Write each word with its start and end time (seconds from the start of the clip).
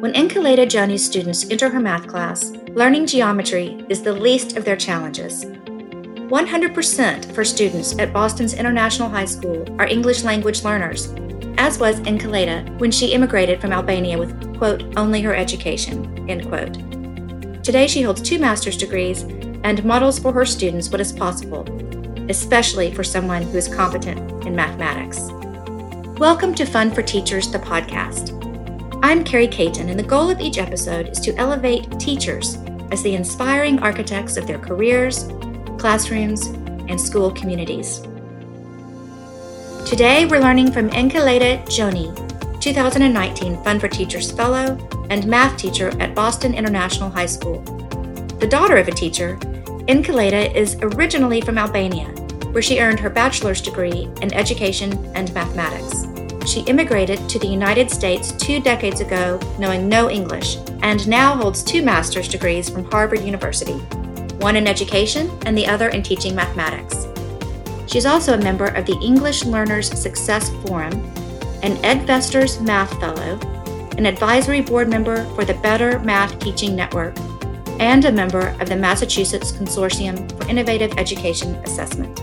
When 0.00 0.12
Enkeleda 0.12 0.68
Joni's 0.68 1.04
students 1.04 1.48
enter 1.50 1.70
her 1.70 1.80
math 1.80 2.06
class, 2.06 2.50
learning 2.70 3.06
geometry 3.06 3.84
is 3.88 4.02
the 4.02 4.12
least 4.12 4.56
of 4.56 4.64
their 4.64 4.76
challenges. 4.76 5.44
100% 5.44 7.34
for 7.34 7.44
students 7.44 7.98
at 7.98 8.12
Boston's 8.12 8.54
International 8.54 9.08
High 9.08 9.24
School 9.24 9.64
are 9.78 9.86
English 9.86 10.22
language 10.24 10.62
learners, 10.64 11.12
as 11.58 11.78
was 11.78 12.00
Enkeleda 12.00 12.78
when 12.78 12.90
she 12.90 13.12
immigrated 13.12 13.60
from 13.60 13.72
Albania 13.72 14.18
with, 14.18 14.56
quote, 14.58 14.82
only 14.96 15.22
her 15.22 15.34
education, 15.34 16.28
end 16.28 16.48
quote. 16.48 16.74
Today 17.62 17.86
she 17.86 18.02
holds 18.02 18.20
two 18.20 18.38
master's 18.38 18.76
degrees 18.76 19.22
and 19.62 19.84
models 19.84 20.18
for 20.18 20.32
her 20.32 20.44
students 20.44 20.90
what 20.90 21.00
is 21.00 21.12
possible, 21.12 21.64
especially 22.28 22.92
for 22.92 23.04
someone 23.04 23.42
who 23.42 23.56
is 23.56 23.68
competent 23.68 24.18
in 24.44 24.54
mathematics. 24.54 25.20
Welcome 26.18 26.54
to 26.56 26.66
Fund 26.66 26.94
for 26.94 27.02
Teachers, 27.02 27.50
the 27.50 27.58
podcast. 27.58 28.43
I'm 29.04 29.22
Carrie 29.22 29.48
Caton, 29.48 29.90
and 29.90 29.98
the 29.98 30.02
goal 30.02 30.30
of 30.30 30.40
each 30.40 30.56
episode 30.56 31.08
is 31.08 31.20
to 31.20 31.34
elevate 31.34 32.00
teachers 32.00 32.56
as 32.90 33.02
the 33.02 33.14
inspiring 33.14 33.78
architects 33.80 34.38
of 34.38 34.46
their 34.46 34.58
careers, 34.58 35.28
classrooms, 35.76 36.46
and 36.88 36.98
school 36.98 37.30
communities. 37.30 38.00
Today, 39.86 40.24
we're 40.24 40.40
learning 40.40 40.72
from 40.72 40.88
Enkeleda 40.88 41.66
Joni, 41.66 42.14
2019 42.62 43.62
Fund 43.62 43.78
for 43.78 43.88
Teachers 43.88 44.32
Fellow 44.32 44.78
and 45.10 45.26
math 45.26 45.58
teacher 45.58 45.92
at 46.00 46.14
Boston 46.14 46.54
International 46.54 47.10
High 47.10 47.26
School. 47.26 47.60
The 48.40 48.48
daughter 48.48 48.78
of 48.78 48.88
a 48.88 48.92
teacher, 48.92 49.36
Enkeleda 49.86 50.54
is 50.54 50.78
originally 50.80 51.42
from 51.42 51.58
Albania, 51.58 52.06
where 52.52 52.62
she 52.62 52.80
earned 52.80 53.00
her 53.00 53.10
bachelor's 53.10 53.60
degree 53.60 54.08
in 54.22 54.32
education 54.32 54.94
and 55.14 55.32
mathematics. 55.34 56.06
She 56.46 56.60
immigrated 56.62 57.28
to 57.28 57.38
the 57.38 57.46
United 57.46 57.90
States 57.90 58.32
two 58.32 58.60
decades 58.60 59.00
ago, 59.00 59.40
knowing 59.58 59.88
no 59.88 60.10
English, 60.10 60.58
and 60.82 61.06
now 61.08 61.36
holds 61.36 61.62
two 61.62 61.82
master's 61.82 62.28
degrees 62.28 62.68
from 62.68 62.90
Harvard 62.90 63.22
University 63.22 63.80
one 64.44 64.56
in 64.56 64.66
education 64.66 65.30
and 65.46 65.56
the 65.56 65.66
other 65.66 65.88
in 65.88 66.02
teaching 66.02 66.34
mathematics. 66.34 67.06
She's 67.86 68.04
also 68.04 68.34
a 68.34 68.42
member 68.42 68.66
of 68.66 68.84
the 68.84 68.98
English 69.02 69.46
Learners 69.46 69.88
Success 69.98 70.50
Forum, 70.66 70.92
an 71.62 71.76
EdVestors 71.78 72.60
Math 72.60 72.90
Fellow, 73.00 73.38
an 73.96 74.04
advisory 74.04 74.60
board 74.60 74.88
member 74.88 75.24
for 75.34 75.46
the 75.46 75.54
Better 75.54 75.98
Math 76.00 76.38
Teaching 76.40 76.76
Network, 76.76 77.16
and 77.80 78.04
a 78.04 78.12
member 78.12 78.48
of 78.60 78.68
the 78.68 78.76
Massachusetts 78.76 79.50
Consortium 79.50 80.30
for 80.36 80.46
Innovative 80.50 80.92
Education 80.98 81.54
Assessment. 81.64 82.20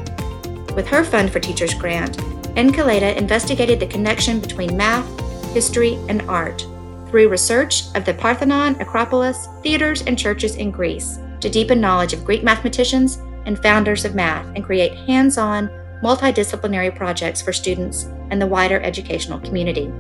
With 0.76 0.88
her 0.90 1.04
Fund 1.04 1.32
for 1.32 1.40
Teachers 1.40 1.74
grant, 1.74 2.22
Enkeleda 2.56 3.16
investigated 3.16 3.80
the 3.80 3.88
connection 3.88 4.40
between 4.40 4.76
math, 4.76 5.08
history, 5.54 5.98
and 6.10 6.22
art 6.24 6.66
through 7.08 7.30
research 7.30 7.84
of 7.96 8.06
the 8.06 8.14
Parthenon, 8.14 8.80
Acropolis, 8.80 9.48
theaters, 9.62 10.02
and 10.04 10.18
churches 10.18 10.56
in 10.56 10.72
Greece 10.72 11.20
to 11.42 11.50
deepen 11.50 11.82
knowledge 11.82 12.14
of 12.14 12.26
Greek 12.26 12.44
mathematicians 12.44 13.18
and 13.46 13.62
founders 13.62 14.06
of 14.06 14.16
math 14.16 14.46
and 14.56 14.64
create 14.64 14.96
hands 14.96 15.38
on, 15.38 15.70
multidisciplinary 16.02 16.96
projects 16.96 17.42
for 17.42 17.54
students 17.54 18.06
and 18.30 18.42
the 18.42 18.48
wider 18.48 18.80
educational 18.82 19.40
community. 19.40 19.92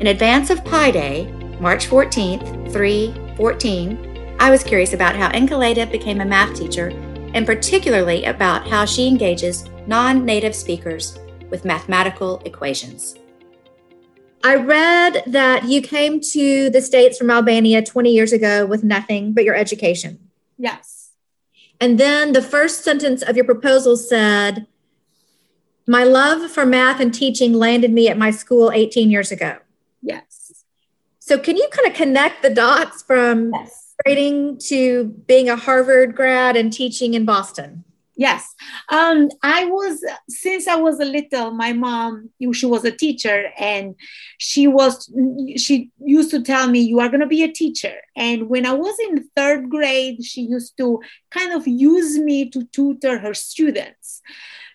In 0.00 0.08
advance 0.08 0.50
of 0.50 0.64
Pi 0.64 0.90
Day, 0.90 1.26
March 1.60 1.86
14th, 1.86 2.72
3 2.72 3.34
14, 3.36 4.36
I 4.40 4.50
was 4.50 4.64
curious 4.64 4.92
about 4.92 5.16
how 5.16 5.30
Enkeleda 5.30 5.90
became 5.90 6.20
a 6.20 6.24
math 6.24 6.56
teacher 6.56 6.88
and 7.34 7.46
particularly 7.46 8.24
about 8.24 8.66
how 8.66 8.84
she 8.84 9.06
engages 9.06 9.68
non 9.86 10.24
native 10.24 10.54
speakers 10.54 11.18
with 11.50 11.64
mathematical 11.64 12.40
equations. 12.44 13.16
I 14.44 14.54
read 14.54 15.22
that 15.26 15.64
you 15.64 15.82
came 15.82 16.20
to 16.32 16.70
the 16.70 16.80
States 16.80 17.18
from 17.18 17.30
Albania 17.30 17.82
20 17.82 18.12
years 18.12 18.32
ago 18.32 18.66
with 18.66 18.84
nothing 18.84 19.32
but 19.32 19.44
your 19.44 19.54
education. 19.54 20.18
Yes. 20.56 21.10
And 21.80 21.98
then 21.98 22.32
the 22.32 22.42
first 22.42 22.84
sentence 22.84 23.22
of 23.22 23.36
your 23.36 23.44
proposal 23.44 23.96
said, 23.96 24.66
My 25.86 26.04
love 26.04 26.50
for 26.50 26.64
math 26.64 27.00
and 27.00 27.12
teaching 27.12 27.52
landed 27.52 27.92
me 27.92 28.08
at 28.08 28.18
my 28.18 28.30
school 28.30 28.70
18 28.72 29.10
years 29.10 29.32
ago. 29.32 29.58
Yes. 30.02 30.64
So, 31.18 31.38
can 31.38 31.56
you 31.56 31.68
kind 31.70 31.88
of 31.88 31.94
connect 31.94 32.42
the 32.42 32.50
dots 32.50 33.02
from 33.02 33.52
yes. 33.52 33.94
grading 34.04 34.58
to 34.68 35.04
being 35.26 35.48
a 35.50 35.56
Harvard 35.56 36.16
grad 36.16 36.56
and 36.56 36.72
teaching 36.72 37.14
in 37.14 37.24
Boston? 37.24 37.84
Yes. 38.18 38.52
Um, 38.88 39.28
I 39.44 39.66
was, 39.66 40.04
since 40.28 40.66
I 40.66 40.74
was 40.74 40.98
a 40.98 41.04
little, 41.04 41.52
my 41.52 41.72
mom, 41.72 42.30
she 42.52 42.66
was 42.66 42.84
a 42.84 42.90
teacher 42.90 43.44
and 43.56 43.94
she 44.38 44.66
was, 44.66 45.08
she 45.56 45.92
used 46.04 46.32
to 46.32 46.42
tell 46.42 46.66
me, 46.66 46.80
you 46.80 46.98
are 46.98 47.08
going 47.08 47.20
to 47.20 47.28
be 47.28 47.44
a 47.44 47.52
teacher. 47.52 47.94
And 48.16 48.48
when 48.48 48.66
I 48.66 48.72
was 48.72 48.96
in 49.08 49.28
third 49.36 49.70
grade, 49.70 50.24
she 50.24 50.42
used 50.42 50.76
to 50.78 51.00
kind 51.30 51.52
of 51.52 51.68
use 51.68 52.18
me 52.18 52.50
to 52.50 52.64
tutor 52.72 53.18
her 53.20 53.34
students. 53.34 54.20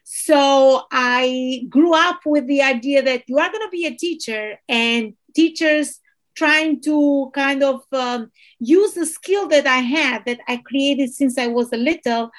So 0.06 0.84
I 0.90 1.66
grew 1.68 1.94
up 1.94 2.22
with 2.26 2.48
the 2.48 2.62
idea 2.62 3.04
that 3.04 3.24
you 3.28 3.40
are 3.40 3.52
going 3.52 3.68
to 3.68 3.70
be 3.70 3.86
a 3.86 3.96
teacher 3.96 4.58
and 4.70 5.16
teachers 5.36 6.00
trying 6.36 6.80
to 6.84 7.30
kind 7.36 7.62
of 7.62 7.82
um, 7.92 8.32
use 8.60 8.94
the 8.94 9.06
skill 9.06 9.50
that 9.50 9.68
I 9.68 9.80
had 9.80 10.24
that 10.28 10.40
I 10.48 10.58
created 10.66 11.14
since 11.14 11.38
I 11.38 11.48
was 11.48 11.74
a 11.74 11.78
little 11.78 12.32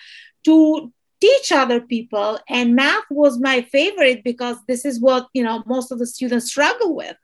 to 0.44 0.92
teach 1.24 1.52
other 1.52 1.80
people 1.80 2.38
and 2.48 2.74
math 2.74 3.04
was 3.10 3.38
my 3.40 3.62
favorite 3.62 4.22
because 4.24 4.56
this 4.68 4.84
is 4.84 5.00
what 5.00 5.28
you 5.32 5.42
know 5.42 5.62
most 5.66 5.90
of 5.90 5.98
the 5.98 6.06
students 6.06 6.46
struggle 6.46 6.94
with. 6.94 7.16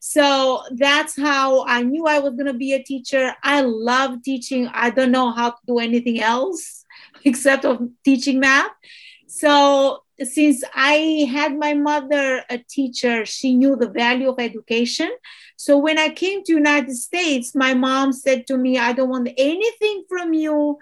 So 0.00 0.62
that's 0.72 1.14
how 1.20 1.64
i 1.66 1.82
knew 1.82 2.06
i 2.06 2.18
was 2.18 2.34
going 2.34 2.46
to 2.46 2.54
be 2.54 2.72
a 2.72 2.82
teacher. 2.82 3.34
I 3.42 3.60
love 3.62 4.22
teaching. 4.22 4.68
I 4.72 4.90
don't 4.90 5.12
know 5.12 5.32
how 5.32 5.50
to 5.50 5.62
do 5.66 5.78
anything 5.78 6.20
else 6.20 6.84
except 7.24 7.64
of 7.64 7.88
teaching 8.04 8.40
math. 8.40 8.70
So 9.26 10.02
since 10.22 10.62
i 10.74 11.28
had 11.30 11.58
my 11.58 11.74
mother 11.74 12.44
a 12.48 12.58
teacher 12.58 13.26
she 13.26 13.54
knew 13.54 13.76
the 13.76 13.88
value 13.88 14.30
of 14.30 14.38
education. 14.38 15.10
So 15.56 15.76
when 15.78 15.98
i 15.98 16.08
came 16.08 16.42
to 16.44 16.52
united 16.52 16.96
states 16.96 17.54
my 17.54 17.74
mom 17.74 18.12
said 18.12 18.46
to 18.46 18.56
me 18.56 18.78
i 18.78 18.92
don't 18.92 19.10
want 19.10 19.28
anything 19.36 20.04
from 20.08 20.32
you 20.32 20.78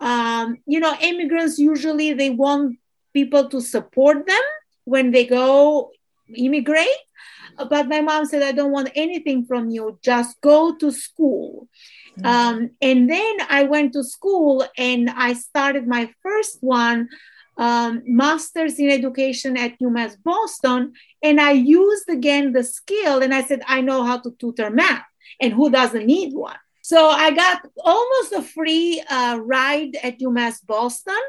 um, 0.00 0.56
you 0.66 0.80
know 0.80 0.94
immigrants 1.00 1.58
usually 1.58 2.12
they 2.12 2.30
want 2.30 2.78
people 3.12 3.48
to 3.48 3.60
support 3.60 4.26
them 4.26 4.42
when 4.84 5.10
they 5.10 5.26
go 5.26 5.90
immigrate. 6.34 6.88
But 7.56 7.88
my 7.88 8.00
mom 8.00 8.24
said 8.24 8.42
i 8.42 8.52
don't 8.52 8.72
want 8.72 8.90
anything 8.94 9.44
from 9.44 9.68
you. 9.70 9.98
Just 10.02 10.40
go 10.40 10.76
to 10.76 10.90
school. 10.90 11.68
Mm-hmm. 12.18 12.26
um, 12.26 12.70
and 12.82 13.08
then 13.08 13.34
i 13.48 13.62
went 13.62 13.92
to 13.92 14.02
school 14.02 14.66
and 14.76 15.08
i 15.10 15.32
started 15.32 15.86
my 15.86 16.12
first 16.24 16.58
one 16.60 17.08
um, 17.56 18.02
master's 18.04 18.80
in 18.80 18.90
education 18.90 19.56
at 19.56 19.78
umass 19.78 20.16
boston. 20.24 20.94
And 21.22 21.40
i 21.40 21.52
used 21.52 22.08
again 22.08 22.52
the 22.52 22.64
skill 22.64 23.22
and 23.22 23.32
i 23.32 23.42
said 23.42 23.62
i 23.68 23.80
know 23.80 24.02
how 24.02 24.18
to 24.18 24.30
tutor 24.40 24.70
math. 24.70 25.04
And 25.40 25.52
who 25.52 25.70
doesn't 25.70 26.06
need 26.06 26.34
one 26.34 26.58
so 26.90 27.08
I 27.08 27.30
got 27.30 27.58
almost 27.84 28.32
a 28.32 28.42
free 28.42 29.00
uh, 29.08 29.38
ride 29.40 29.94
at 30.02 30.18
UMass 30.18 30.56
Boston 30.66 31.22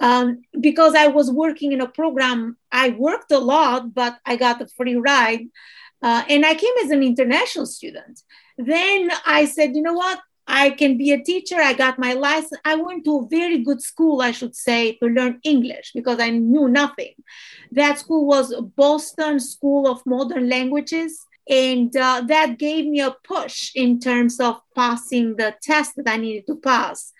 um, 0.00 0.42
because 0.58 0.96
I 0.96 1.06
was 1.06 1.30
working 1.30 1.70
in 1.70 1.80
a 1.80 1.86
program. 1.86 2.56
I 2.72 2.88
worked 2.90 3.30
a 3.30 3.38
lot, 3.38 3.94
but 3.94 4.18
I 4.26 4.34
got 4.34 4.60
a 4.60 4.66
free 4.76 4.96
ride. 4.96 5.44
Uh, 6.02 6.24
and 6.28 6.44
I 6.44 6.54
came 6.56 6.74
as 6.82 6.90
an 6.90 7.04
international 7.04 7.66
student. 7.66 8.22
Then 8.56 9.12
I 9.24 9.44
said, 9.44 9.76
you 9.76 9.82
know 9.82 9.92
what? 9.92 10.18
I 10.48 10.70
can 10.70 10.98
be 10.98 11.12
a 11.12 11.22
teacher. 11.22 11.60
I 11.60 11.74
got 11.74 12.00
my 12.00 12.14
license. 12.14 12.60
I 12.64 12.74
went 12.74 13.04
to 13.04 13.18
a 13.18 13.28
very 13.28 13.58
good 13.58 13.80
school, 13.80 14.20
I 14.20 14.32
should 14.32 14.56
say, 14.56 14.94
to 15.00 15.06
learn 15.06 15.38
English 15.44 15.92
because 15.94 16.18
I 16.18 16.30
knew 16.30 16.66
nothing. 16.66 17.14
That 17.70 18.00
school 18.00 18.26
was 18.26 18.52
Boston 18.74 19.38
School 19.38 19.86
of 19.86 20.04
Modern 20.06 20.48
Languages 20.48 21.24
and 21.48 21.96
uh, 21.96 22.22
that 22.26 22.58
gave 22.58 22.86
me 22.86 23.00
a 23.00 23.16
push 23.24 23.72
in 23.74 23.98
terms 23.98 24.38
of 24.38 24.60
passing 24.74 25.36
the 25.36 25.54
test 25.62 25.96
that 25.96 26.08
I 26.08 26.16
needed 26.16 26.46
to 26.48 26.56
pass. 26.56 27.12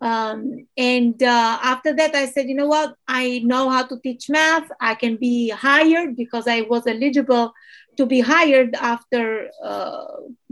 Um, 0.00 0.66
and 0.76 1.22
uh, 1.22 1.58
after 1.62 1.92
that, 1.94 2.14
I 2.14 2.26
said, 2.26 2.48
you 2.48 2.54
know 2.54 2.66
what? 2.66 2.94
I 3.06 3.40
know 3.44 3.68
how 3.68 3.84
to 3.84 4.00
teach 4.00 4.30
math. 4.30 4.68
I 4.80 4.94
can 4.94 5.16
be 5.16 5.50
hired 5.50 6.16
because 6.16 6.48
I 6.48 6.62
was 6.62 6.86
eligible 6.86 7.52
to 7.96 8.06
be 8.06 8.20
hired 8.20 8.74
after 8.76 9.50
uh, 9.62 10.06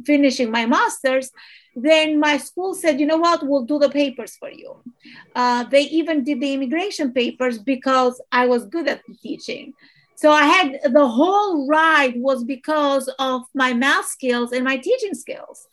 finishing 0.05 0.51
my 0.51 0.67
master's. 0.67 1.31
Then 1.75 2.21
my 2.21 2.37
school 2.37 2.75
said, 2.75 3.01
you 3.01 3.07
know 3.07 3.17
what? 3.17 3.47
We'll 3.47 3.65
do 3.65 3.79
the 3.79 3.89
papers 3.89 4.37
for 4.37 4.51
you. 4.51 4.83
Uh, 5.35 5.65
they 5.65 5.83
even 5.83 6.25
did 6.25 6.41
the 6.41 6.53
immigration 6.53 7.13
papers 7.13 7.59
because 7.59 8.21
I 8.31 8.47
was 8.47 8.67
good 8.67 8.87
at 8.89 9.01
teaching. 9.23 9.73
So 10.19 10.33
I 10.33 10.47
had 10.47 10.93
the 10.93 11.07
whole 11.07 11.69
ride 11.69 12.15
was 12.17 12.43
because 12.43 13.09
of 13.21 13.43
my 13.55 13.73
math 13.73 14.07
skills 14.07 14.51
and 14.51 14.65
my 14.65 14.77
teaching 14.77 15.15
skills. 15.15 15.69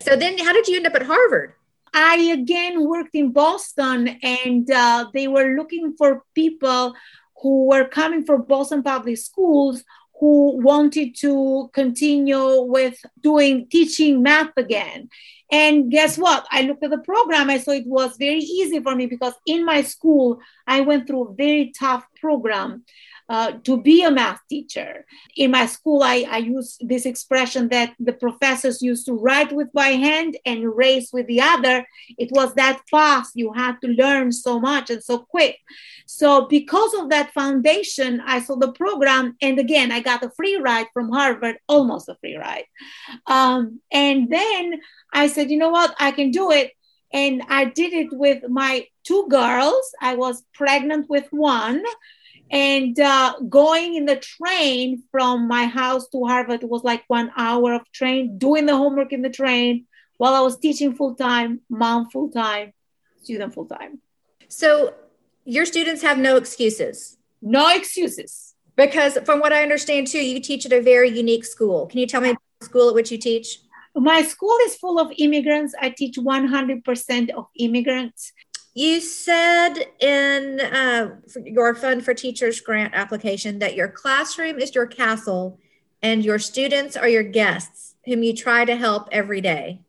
So 0.00 0.16
then, 0.16 0.38
how 0.38 0.54
did 0.54 0.66
you 0.66 0.78
end 0.78 0.86
up 0.86 0.94
at 0.94 1.02
Harvard? 1.02 1.52
I 1.92 2.16
again 2.32 2.88
worked 2.88 3.14
in 3.14 3.32
Boston, 3.32 4.08
and 4.22 4.70
uh, 4.70 5.10
they 5.12 5.28
were 5.28 5.54
looking 5.54 5.94
for 5.98 6.24
people 6.34 6.94
who 7.42 7.66
were 7.66 7.84
coming 7.84 8.24
from 8.24 8.44
Boston 8.44 8.82
public 8.82 9.18
schools 9.18 9.84
who 10.18 10.62
wanted 10.62 11.14
to 11.16 11.68
continue 11.74 12.62
with 12.62 12.96
doing 13.20 13.66
teaching 13.68 14.22
math 14.22 14.56
again. 14.56 15.10
And 15.52 15.90
guess 15.90 16.16
what? 16.16 16.46
I 16.50 16.62
looked 16.62 16.84
at 16.84 16.90
the 16.90 16.98
program. 16.98 17.50
I 17.50 17.58
saw 17.58 17.72
it 17.72 17.86
was 17.86 18.16
very 18.16 18.38
easy 18.38 18.80
for 18.80 18.96
me 18.96 19.04
because 19.04 19.34
in 19.46 19.62
my 19.66 19.82
school, 19.82 20.40
I 20.66 20.80
went 20.80 21.06
through 21.06 21.28
a 21.28 21.34
very 21.34 21.74
tough 21.78 22.06
program 22.18 22.84
uh, 23.28 23.52
to 23.64 23.80
be 23.80 24.04
a 24.04 24.10
math 24.10 24.40
teacher. 24.48 25.06
In 25.36 25.50
my 25.50 25.66
school, 25.66 26.02
I, 26.02 26.26
I 26.28 26.38
use 26.38 26.76
this 26.80 27.06
expression 27.06 27.68
that 27.68 27.94
the 27.98 28.12
professors 28.12 28.82
used 28.82 29.06
to 29.06 29.14
write 29.14 29.52
with 29.52 29.68
one 29.72 29.94
hand 29.94 30.36
and 30.44 30.60
erase 30.60 31.10
with 31.12 31.26
the 31.26 31.40
other. 31.40 31.86
It 32.18 32.30
was 32.32 32.54
that 32.54 32.82
fast. 32.90 33.32
You 33.34 33.52
had 33.52 33.80
to 33.80 33.88
learn 33.88 34.32
so 34.32 34.60
much 34.60 34.90
and 34.90 35.02
so 35.02 35.18
quick. 35.18 35.58
So, 36.06 36.46
because 36.46 36.92
of 36.94 37.08
that 37.10 37.32
foundation, 37.32 38.20
I 38.26 38.40
saw 38.40 38.56
the 38.56 38.72
program. 38.72 39.36
And 39.40 39.58
again, 39.58 39.90
I 39.90 40.00
got 40.00 40.24
a 40.24 40.30
free 40.30 40.56
ride 40.56 40.86
from 40.92 41.10
Harvard, 41.10 41.56
almost 41.66 42.08
a 42.08 42.16
free 42.16 42.36
ride. 42.36 42.66
Um, 43.26 43.80
and 43.90 44.30
then 44.30 44.80
I 45.12 45.28
said, 45.28 45.50
you 45.50 45.56
know 45.56 45.70
what? 45.70 45.94
I 45.98 46.10
can 46.10 46.30
do 46.30 46.50
it. 46.50 46.72
And 47.12 47.42
I 47.48 47.66
did 47.66 47.92
it 47.92 48.08
with 48.10 48.42
my 48.48 48.86
two 49.04 49.26
girls. 49.30 49.94
I 50.00 50.16
was 50.16 50.42
pregnant 50.52 51.08
with 51.08 51.26
one 51.30 51.82
and 52.54 52.98
uh, 53.00 53.34
going 53.48 53.96
in 53.96 54.04
the 54.04 54.14
train 54.14 55.02
from 55.10 55.48
my 55.48 55.66
house 55.66 56.08
to 56.10 56.24
Harvard 56.24 56.62
was 56.62 56.84
like 56.84 57.02
one 57.08 57.32
hour 57.36 57.74
of 57.74 57.82
train, 57.90 58.38
doing 58.38 58.64
the 58.64 58.76
homework 58.76 59.12
in 59.12 59.22
the 59.22 59.28
train 59.28 59.86
while 60.18 60.34
I 60.34 60.40
was 60.40 60.56
teaching 60.56 60.94
full 60.94 61.16
time, 61.16 61.62
mom 61.68 62.10
full 62.10 62.30
time, 62.30 62.72
student 63.22 63.52
full 63.54 63.66
time. 63.66 64.00
So 64.46 64.94
your 65.44 65.66
students 65.66 66.00
have 66.02 66.16
no 66.16 66.36
excuses. 66.36 67.16
No 67.42 67.74
excuses. 67.74 68.54
Because 68.76 69.18
from 69.24 69.40
what 69.40 69.52
I 69.52 69.64
understand 69.64 70.06
too, 70.06 70.24
you 70.24 70.38
teach 70.38 70.64
at 70.64 70.72
a 70.72 70.80
very 70.80 71.10
unique 71.10 71.44
school. 71.44 71.86
Can 71.86 71.98
you 71.98 72.06
tell 72.06 72.20
me 72.20 72.30
about 72.30 72.42
the 72.60 72.66
school 72.66 72.88
at 72.88 72.94
which 72.94 73.10
you 73.10 73.18
teach? 73.18 73.58
My 73.96 74.22
school 74.22 74.56
is 74.62 74.76
full 74.76 75.00
of 75.00 75.12
immigrants. 75.18 75.74
I 75.80 75.90
teach 75.90 76.16
100% 76.16 77.30
of 77.30 77.46
immigrants. 77.58 78.32
You 78.74 79.00
said 79.00 79.74
in 80.00 80.60
uh, 80.60 81.16
your 81.44 81.76
Fund 81.76 82.04
for 82.04 82.12
Teachers 82.12 82.60
grant 82.60 82.92
application 82.92 83.60
that 83.60 83.76
your 83.76 83.88
classroom 83.88 84.58
is 84.58 84.74
your 84.74 84.86
castle 84.86 85.60
and 86.02 86.24
your 86.24 86.40
students 86.40 86.96
are 86.96 87.08
your 87.08 87.22
guests 87.22 87.94
whom 88.04 88.24
you 88.24 88.34
try 88.34 88.64
to 88.64 88.74
help 88.74 89.08
every 89.12 89.40
day. 89.40 89.80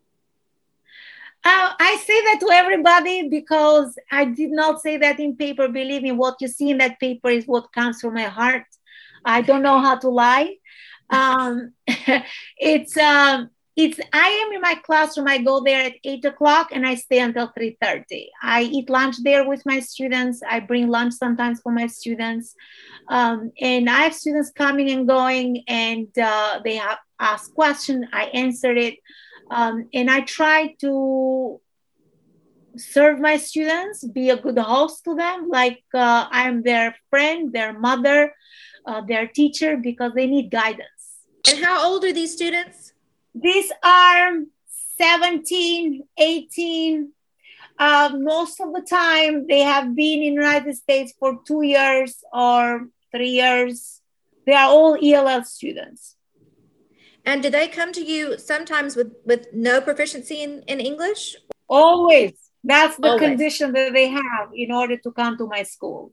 Uh, 1.44 1.72
I 1.78 2.02
say 2.04 2.24
that 2.24 2.40
to 2.40 2.50
everybody 2.52 3.28
because 3.28 3.98
I 4.10 4.24
did 4.24 4.50
not 4.50 4.80
say 4.80 4.96
that 4.98 5.20
in 5.20 5.36
paper. 5.36 5.68
Believe 5.68 6.02
me, 6.02 6.12
what 6.12 6.36
you 6.40 6.48
see 6.48 6.70
in 6.70 6.78
that 6.78 6.98
paper 7.00 7.28
is 7.28 7.44
what 7.44 7.72
comes 7.72 8.00
from 8.00 8.14
my 8.14 8.22
heart. 8.22 8.66
I 9.24 9.42
don't 9.42 9.62
know 9.62 9.80
how 9.80 9.96
to 9.98 10.08
lie. 10.08 10.56
Um, 11.10 11.72
it's 12.56 12.96
um, 12.96 13.50
it's 13.76 14.00
i 14.12 14.28
am 14.28 14.52
in 14.52 14.60
my 14.60 14.74
classroom 14.74 15.28
i 15.28 15.38
go 15.38 15.60
there 15.60 15.82
at 15.84 15.94
8 16.02 16.24
o'clock 16.24 16.68
and 16.72 16.86
i 16.86 16.94
stay 16.94 17.18
until 17.18 17.48
3.30 17.48 18.26
i 18.42 18.62
eat 18.62 18.88
lunch 18.88 19.16
there 19.22 19.46
with 19.46 19.62
my 19.66 19.80
students 19.80 20.40
i 20.48 20.58
bring 20.60 20.88
lunch 20.88 21.14
sometimes 21.14 21.60
for 21.60 21.72
my 21.72 21.86
students. 21.86 22.54
Um, 23.08 23.52
and 23.60 23.88
i 23.88 24.00
have 24.02 24.14
students 24.14 24.50
coming 24.50 24.90
and 24.90 25.06
going 25.06 25.62
and 25.68 26.08
uh, 26.18 26.60
they 26.64 26.76
have 26.76 26.98
asked 27.20 27.54
questions 27.54 28.06
i 28.12 28.24
answered 28.24 28.78
it. 28.78 28.96
Um, 29.50 29.88
and 29.94 30.10
i 30.10 30.20
try 30.20 30.74
to 30.80 31.60
serve 32.76 33.20
my 33.20 33.36
students 33.36 34.04
be 34.06 34.28
a 34.28 34.36
good 34.36 34.58
host 34.58 35.04
to 35.04 35.14
them 35.14 35.48
like 35.48 35.82
uh, 35.94 36.26
i'm 36.30 36.62
their 36.62 36.94
friend 37.10 37.52
their 37.52 37.78
mother 37.78 38.34
uh, 38.86 39.00
their 39.02 39.26
teacher 39.26 39.76
because 39.76 40.12
they 40.14 40.26
need 40.26 40.50
guidance. 40.50 40.90
And 41.48 41.64
how 41.64 41.90
old 41.90 42.04
are 42.04 42.12
these 42.12 42.32
students 42.32 42.85
these 43.40 43.70
are 43.82 44.32
17, 44.98 46.02
18. 46.16 47.12
Uh, 47.78 48.10
most 48.18 48.60
of 48.60 48.72
the 48.72 48.80
time, 48.80 49.46
they 49.46 49.60
have 49.60 49.94
been 49.94 50.22
in 50.22 50.32
United 50.32 50.74
States 50.74 51.12
for 51.18 51.40
two 51.46 51.62
years 51.62 52.24
or 52.32 52.88
three 53.12 53.30
years. 53.30 54.00
They 54.46 54.54
are 54.54 54.68
all 54.68 54.98
ELL 55.02 55.44
students. 55.44 56.16
And 57.24 57.42
do 57.42 57.50
they 57.50 57.68
come 57.68 57.92
to 57.92 58.02
you 58.02 58.38
sometimes 58.38 58.96
with, 58.96 59.12
with 59.24 59.48
no 59.52 59.80
proficiency 59.80 60.42
in, 60.42 60.62
in 60.68 60.80
English? 60.80 61.36
Always. 61.68 62.32
That's 62.62 62.96
the 62.96 63.08
Always. 63.08 63.20
condition 63.20 63.72
that 63.72 63.92
they 63.92 64.08
have 64.08 64.50
in 64.54 64.72
order 64.72 64.96
to 64.96 65.12
come 65.12 65.36
to 65.38 65.46
my 65.46 65.62
school. 65.64 66.12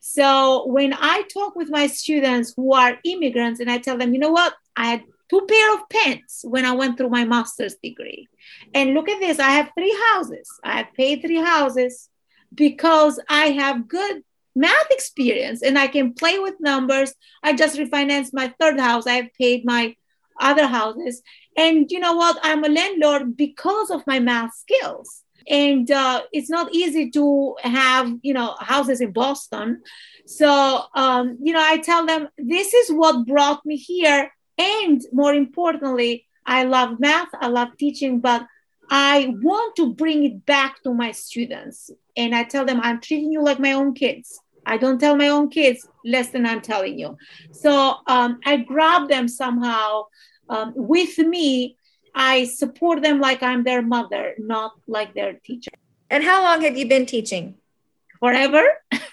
So 0.00 0.66
when 0.66 0.94
I 0.94 1.22
talk 1.32 1.54
with 1.54 1.70
my 1.70 1.86
students 1.86 2.52
who 2.56 2.72
are 2.74 2.98
immigrants 3.04 3.60
and 3.60 3.70
I 3.70 3.78
tell 3.78 3.96
them, 3.96 4.12
you 4.12 4.20
know 4.20 4.32
what, 4.32 4.54
I 4.76 4.86
had 4.86 5.04
two 5.28 5.46
pair 5.48 5.74
of 5.74 5.88
pants 5.88 6.44
when 6.44 6.64
I 6.64 6.72
went 6.72 6.96
through 6.96 7.10
my 7.10 7.24
master's 7.24 7.76
degree. 7.82 8.28
And 8.74 8.94
look 8.94 9.08
at 9.08 9.20
this, 9.20 9.38
I 9.38 9.50
have 9.50 9.70
three 9.76 9.96
houses. 10.10 10.48
I 10.62 10.78
have 10.78 10.94
paid 10.94 11.22
three 11.22 11.42
houses 11.42 12.08
because 12.54 13.20
I 13.28 13.46
have 13.50 13.88
good 13.88 14.22
math 14.54 14.90
experience 14.90 15.62
and 15.62 15.78
I 15.78 15.86
can 15.86 16.14
play 16.14 16.38
with 16.38 16.54
numbers. 16.60 17.14
I 17.42 17.54
just 17.54 17.78
refinanced 17.78 18.32
my 18.32 18.54
third 18.58 18.80
house. 18.80 19.06
I 19.06 19.14
have 19.14 19.34
paid 19.38 19.64
my 19.64 19.94
other 20.40 20.66
houses. 20.66 21.22
And 21.56 21.90
you 21.90 22.00
know 22.00 22.14
what? 22.14 22.38
I'm 22.42 22.64
a 22.64 22.68
landlord 22.68 23.36
because 23.36 23.90
of 23.90 24.06
my 24.06 24.18
math 24.18 24.54
skills. 24.54 25.22
And 25.48 25.88
uh, 25.90 26.22
it's 26.32 26.50
not 26.50 26.74
easy 26.74 27.10
to 27.12 27.56
have, 27.62 28.12
you 28.22 28.34
know, 28.34 28.56
houses 28.58 29.00
in 29.00 29.12
Boston. 29.12 29.82
So, 30.26 30.82
um, 30.94 31.38
you 31.40 31.52
know, 31.52 31.62
I 31.62 31.78
tell 31.78 32.04
them 32.04 32.28
this 32.36 32.74
is 32.74 32.90
what 32.90 33.26
brought 33.26 33.64
me 33.64 33.76
here 33.76 34.32
and 34.58 35.02
more 35.12 35.34
importantly, 35.34 36.26
I 36.44 36.64
love 36.64 37.00
math, 37.00 37.28
I 37.40 37.48
love 37.48 37.76
teaching, 37.78 38.20
but 38.20 38.46
I 38.88 39.34
want 39.42 39.76
to 39.76 39.92
bring 39.94 40.24
it 40.24 40.46
back 40.46 40.82
to 40.84 40.94
my 40.94 41.12
students. 41.12 41.90
And 42.16 42.34
I 42.34 42.44
tell 42.44 42.64
them, 42.64 42.80
I'm 42.80 43.00
treating 43.00 43.32
you 43.32 43.42
like 43.42 43.58
my 43.58 43.72
own 43.72 43.94
kids. 43.94 44.40
I 44.64 44.76
don't 44.76 44.98
tell 44.98 45.16
my 45.16 45.28
own 45.28 45.50
kids 45.50 45.86
less 46.04 46.30
than 46.30 46.46
I'm 46.46 46.60
telling 46.60 46.98
you. 46.98 47.16
So 47.52 47.96
um, 48.06 48.40
I 48.44 48.58
grab 48.58 49.08
them 49.08 49.28
somehow 49.28 50.06
um, 50.48 50.72
with 50.76 51.18
me. 51.18 51.76
I 52.14 52.44
support 52.44 53.02
them 53.02 53.20
like 53.20 53.42
I'm 53.42 53.64
their 53.64 53.82
mother, 53.82 54.34
not 54.38 54.72
like 54.86 55.14
their 55.14 55.34
teacher. 55.34 55.70
And 56.08 56.24
how 56.24 56.42
long 56.42 56.62
have 56.62 56.76
you 56.76 56.88
been 56.88 57.06
teaching? 57.06 57.56
forever. 58.18 58.64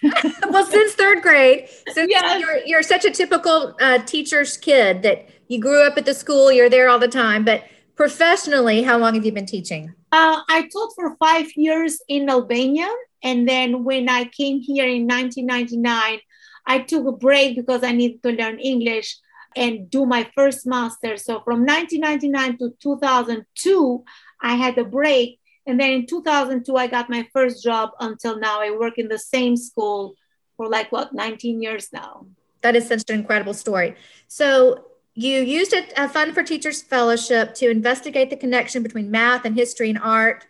well, 0.50 0.66
since 0.66 0.94
third 0.94 1.22
grade, 1.22 1.68
since 1.92 2.10
yes. 2.10 2.40
you're 2.40 2.58
you're 2.66 2.84
such 2.84 3.06
a 3.06 3.12
typical 3.12 3.76
uh, 3.80 4.00
teacher's 4.00 4.58
kid 4.58 5.02
that 5.04 5.30
you 5.48 5.60
grew 5.60 5.84
up 5.84 5.98
at 5.98 6.06
the 6.06 6.14
school, 6.14 6.52
you're 6.52 6.70
there 6.70 6.90
all 6.90 7.00
the 7.00 7.08
time. 7.08 7.46
But 7.46 7.64
professionally, 7.96 8.84
how 8.84 8.98
long 8.98 9.16
have 9.16 9.26
you 9.26 9.32
been 9.32 9.46
teaching? 9.46 9.94
Uh, 10.12 10.42
I 10.48 10.70
taught 10.72 10.94
for 10.96 11.16
five 11.18 11.48
years 11.56 12.02
in 12.08 12.30
Albania, 12.30 12.90
and 13.24 13.48
then 13.48 13.84
when 13.84 14.10
I 14.10 14.26
came 14.26 14.60
here 14.62 14.88
in 14.88 15.08
1999, 15.08 16.20
I 16.66 16.80
took 16.80 17.06
a 17.06 17.12
break 17.12 17.56
because 17.56 17.84
I 17.84 17.92
needed 17.92 18.24
to 18.24 18.32
learn 18.32 18.60
English 18.60 19.18
and 19.56 19.90
do 19.90 20.06
my 20.06 20.30
first 20.36 20.66
master. 20.66 21.18
So 21.18 21.42
from 21.42 21.66
1999 21.66 22.58
to 22.60 22.76
2002, 22.82 24.04
I 24.42 24.56
had 24.56 24.78
a 24.78 24.84
break 24.84 25.40
and 25.66 25.80
then 25.80 25.92
in 25.92 26.06
2002, 26.06 26.76
I 26.76 26.88
got 26.88 27.10
my 27.10 27.28
first 27.32 27.64
job 27.64 27.92
until 28.00 28.38
now. 28.38 28.62
I 28.62 28.72
work 28.72 28.98
in 28.98 29.08
the 29.08 29.20
same 29.20 29.56
school 29.56 30.16
for 30.58 30.68
like 30.68 30.92
what, 30.92 31.14
19 31.14 31.62
years 31.62 31.90
now. 31.94 32.28
That 32.62 32.76
is 32.76 32.88
such 32.88 33.04
an 33.10 33.20
incredible 33.20 33.54
story. 33.54 33.96
So 34.28 34.86
you 35.16 35.42
used 35.42 35.74
a, 35.74 36.04
a 36.04 36.10
Fund 36.10 36.34
for 36.34 36.44
Teachers 36.44 36.82
Fellowship 36.82 37.54
to 37.56 37.70
investigate 37.70 38.30
the 38.30 38.36
connection 38.36 38.84
between 38.84 39.12
math 39.12 39.46
and 39.46 39.56
history 39.56 39.90
and 39.90 40.00
art 40.00 40.46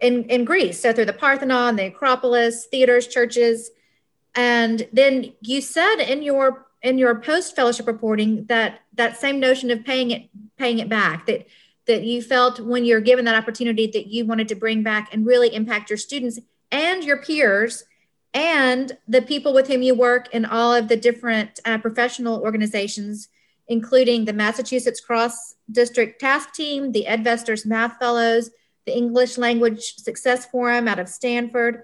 in, 0.00 0.24
in 0.24 0.44
Greece. 0.44 0.80
So 0.80 0.92
through 0.92 1.06
the 1.06 1.12
Parthenon, 1.12 1.76
the 1.76 1.86
Acropolis, 1.86 2.66
theaters, 2.66 3.06
churches. 3.06 3.70
And 4.34 4.86
then 4.92 5.32
you 5.40 5.60
said 5.60 5.96
in 5.96 6.22
your 6.22 6.66
in 6.80 6.96
your 6.96 7.16
post 7.16 7.56
fellowship 7.56 7.88
reporting 7.88 8.44
that 8.46 8.80
that 8.94 9.16
same 9.16 9.40
notion 9.40 9.70
of 9.70 9.84
paying 9.84 10.12
it 10.12 10.28
paying 10.56 10.78
it 10.78 10.88
back 10.88 11.26
that 11.26 11.46
that 11.86 12.04
you 12.04 12.22
felt 12.22 12.60
when 12.60 12.84
you're 12.84 13.00
given 13.00 13.24
that 13.24 13.34
opportunity 13.34 13.88
that 13.88 14.06
you 14.06 14.24
wanted 14.24 14.46
to 14.46 14.54
bring 14.54 14.82
back 14.82 15.12
and 15.12 15.26
really 15.26 15.52
impact 15.52 15.90
your 15.90 15.96
students 15.96 16.38
and 16.70 17.02
your 17.02 17.16
peers 17.16 17.84
and 18.34 18.96
the 19.08 19.22
people 19.22 19.54
with 19.54 19.66
whom 19.68 19.82
you 19.82 19.94
work 19.94 20.32
in 20.34 20.44
all 20.44 20.74
of 20.74 20.88
the 20.88 20.96
different 20.96 21.58
uh, 21.64 21.78
professional 21.78 22.40
organizations, 22.42 23.28
including 23.68 24.24
the 24.24 24.32
Massachusetts 24.32 25.00
Cross 25.00 25.54
District 25.70 26.20
Task 26.20 26.54
Team, 26.54 26.92
the 26.92 27.06
EdVestors 27.08 27.66
Math 27.66 27.98
Fellows, 27.98 28.50
the 28.86 28.96
English 28.96 29.36
Language 29.36 29.96
Success 29.96 30.46
Forum 30.46 30.88
out 30.88 30.98
of 30.98 31.08
Stanford. 31.08 31.82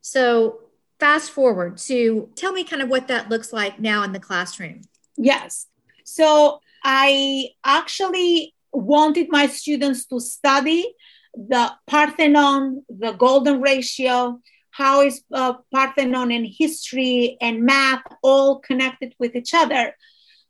So, 0.00 0.60
fast 1.00 1.30
forward 1.30 1.76
to 1.78 2.28
tell 2.36 2.52
me 2.52 2.64
kind 2.64 2.82
of 2.82 2.88
what 2.88 3.08
that 3.08 3.28
looks 3.28 3.52
like 3.52 3.80
now 3.80 4.04
in 4.04 4.12
the 4.12 4.20
classroom. 4.20 4.82
Yes. 5.16 5.66
So, 6.04 6.60
I 6.84 7.48
actually 7.64 8.54
wanted 8.72 9.28
my 9.30 9.46
students 9.46 10.06
to 10.06 10.20
study 10.20 10.94
the 11.34 11.72
Parthenon, 11.86 12.84
the 12.88 13.12
golden 13.12 13.60
ratio, 13.60 14.40
how 14.70 15.02
is 15.02 15.22
uh, 15.32 15.54
Parthenon 15.72 16.30
and 16.32 16.46
history 16.46 17.36
and 17.40 17.62
math 17.62 18.02
all 18.22 18.58
connected 18.58 19.14
with 19.18 19.34
each 19.36 19.54
other. 19.54 19.96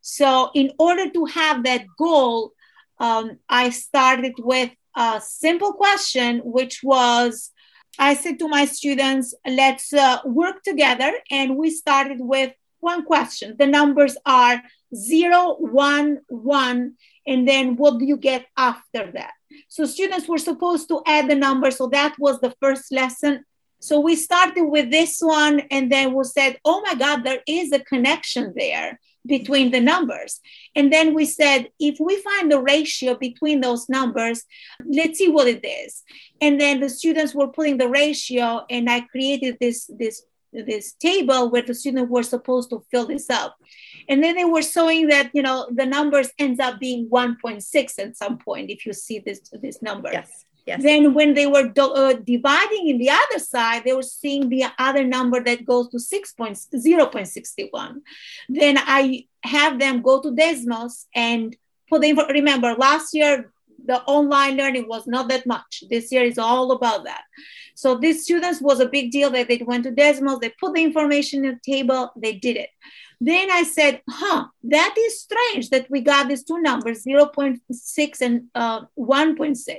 So, 0.06 0.50
in 0.54 0.70
order 0.78 1.08
to 1.08 1.24
have 1.24 1.64
that 1.64 1.86
goal, 1.96 2.52
um, 2.98 3.38
I 3.48 3.70
started 3.70 4.34
with 4.38 4.70
a 4.94 5.18
simple 5.24 5.72
question, 5.72 6.40
which 6.44 6.82
was 6.84 7.52
I 7.98 8.12
said 8.12 8.38
to 8.40 8.48
my 8.48 8.66
students, 8.66 9.34
let's 9.46 9.94
uh, 9.94 10.18
work 10.26 10.62
together. 10.62 11.10
And 11.30 11.56
we 11.56 11.70
started 11.70 12.18
with 12.20 12.52
one 12.80 13.06
question. 13.06 13.56
The 13.58 13.66
numbers 13.66 14.18
are 14.26 14.62
zero, 14.94 15.56
one, 15.58 16.20
one, 16.28 16.96
and 17.26 17.48
then 17.48 17.76
what 17.76 17.98
do 17.98 18.04
you 18.04 18.18
get 18.18 18.44
after 18.58 19.10
that? 19.12 19.32
So 19.68 19.86
students 19.86 20.28
were 20.28 20.36
supposed 20.36 20.86
to 20.88 21.00
add 21.06 21.30
the 21.30 21.34
numbers. 21.34 21.78
So 21.78 21.86
that 21.88 22.14
was 22.18 22.40
the 22.40 22.54
first 22.60 22.92
lesson. 22.92 23.46
So 23.80 24.00
we 24.00 24.16
started 24.16 24.64
with 24.64 24.90
this 24.90 25.20
one, 25.20 25.60
and 25.70 25.90
then 25.90 26.12
we 26.12 26.24
said, 26.24 26.58
oh 26.62 26.82
my 26.82 26.94
God, 26.94 27.24
there 27.24 27.40
is 27.48 27.72
a 27.72 27.78
connection 27.78 28.52
there 28.54 28.98
between 29.26 29.70
the 29.70 29.80
numbers. 29.80 30.40
And 30.76 30.92
then 30.92 31.14
we 31.14 31.24
said, 31.24 31.70
if 31.78 31.98
we 31.98 32.20
find 32.20 32.50
the 32.50 32.60
ratio 32.60 33.14
between 33.14 33.60
those 33.60 33.88
numbers, 33.88 34.44
let's 34.84 35.18
see 35.18 35.28
what 35.28 35.48
it 35.48 35.64
is. 35.64 36.02
And 36.40 36.60
then 36.60 36.80
the 36.80 36.90
students 36.90 37.34
were 37.34 37.48
putting 37.48 37.78
the 37.78 37.88
ratio, 37.88 38.64
and 38.68 38.90
I 38.90 39.00
created 39.00 39.56
this, 39.60 39.90
this, 39.98 40.22
this 40.52 40.92
table 40.92 41.50
where 41.50 41.62
the 41.62 41.74
students 41.74 42.10
were 42.10 42.22
supposed 42.22 42.70
to 42.70 42.82
fill 42.90 43.06
this 43.06 43.30
up. 43.30 43.56
And 44.08 44.22
then 44.22 44.36
they 44.36 44.44
were 44.44 44.62
showing 44.62 45.08
that, 45.08 45.30
you 45.32 45.42
know, 45.42 45.66
the 45.72 45.86
numbers 45.86 46.30
ends 46.38 46.60
up 46.60 46.78
being 46.78 47.08
1.6 47.08 47.98
at 47.98 48.16
some 48.16 48.38
point, 48.38 48.70
if 48.70 48.84
you 48.84 48.92
see 48.92 49.20
this, 49.20 49.40
this 49.62 49.80
number. 49.80 50.10
Yes. 50.12 50.44
Yes. 50.66 50.82
Then, 50.82 51.12
when 51.12 51.34
they 51.34 51.46
were 51.46 51.68
do- 51.68 51.92
uh, 51.92 52.14
dividing 52.14 52.88
in 52.88 52.96
the 52.98 53.10
other 53.10 53.38
side, 53.38 53.84
they 53.84 53.92
were 53.92 54.02
seeing 54.02 54.48
the 54.48 54.64
other 54.78 55.04
number 55.04 55.44
that 55.44 55.66
goes 55.66 55.90
to 55.90 55.98
6.0.61. 55.98 58.00
Then 58.48 58.78
I 58.78 59.26
have 59.42 59.78
them 59.78 60.00
go 60.00 60.22
to 60.22 60.30
Desmos 60.30 61.04
and 61.14 61.54
put 61.90 62.00
the. 62.00 62.14
Remember, 62.30 62.74
last 62.74 63.14
year 63.14 63.52
the 63.86 64.02
online 64.04 64.56
learning 64.56 64.88
was 64.88 65.06
not 65.06 65.28
that 65.28 65.46
much. 65.46 65.84
This 65.90 66.10
year 66.10 66.24
is 66.24 66.38
all 66.38 66.72
about 66.72 67.04
that. 67.04 67.22
So 67.74 67.96
these 67.96 68.22
students 68.22 68.60
was 68.60 68.80
a 68.80 68.88
big 68.88 69.10
deal 69.10 69.30
that 69.30 69.48
they 69.48 69.58
went 69.58 69.84
to 69.84 69.92
Desmos, 69.92 70.40
they 70.40 70.52
put 70.60 70.74
the 70.74 70.82
information 70.82 71.44
in 71.44 71.52
the 71.52 71.72
table, 71.72 72.12
they 72.16 72.34
did 72.34 72.56
it. 72.56 72.70
Then 73.20 73.50
I 73.50 73.62
said, 73.62 74.02
huh, 74.08 74.46
that 74.64 74.94
is 74.98 75.20
strange 75.20 75.70
that 75.70 75.90
we 75.90 76.00
got 76.00 76.28
these 76.28 76.44
two 76.44 76.60
numbers, 76.60 77.04
0.6 77.04 78.20
and 78.20 78.44
uh, 78.54 78.82
1.6. 78.98 79.78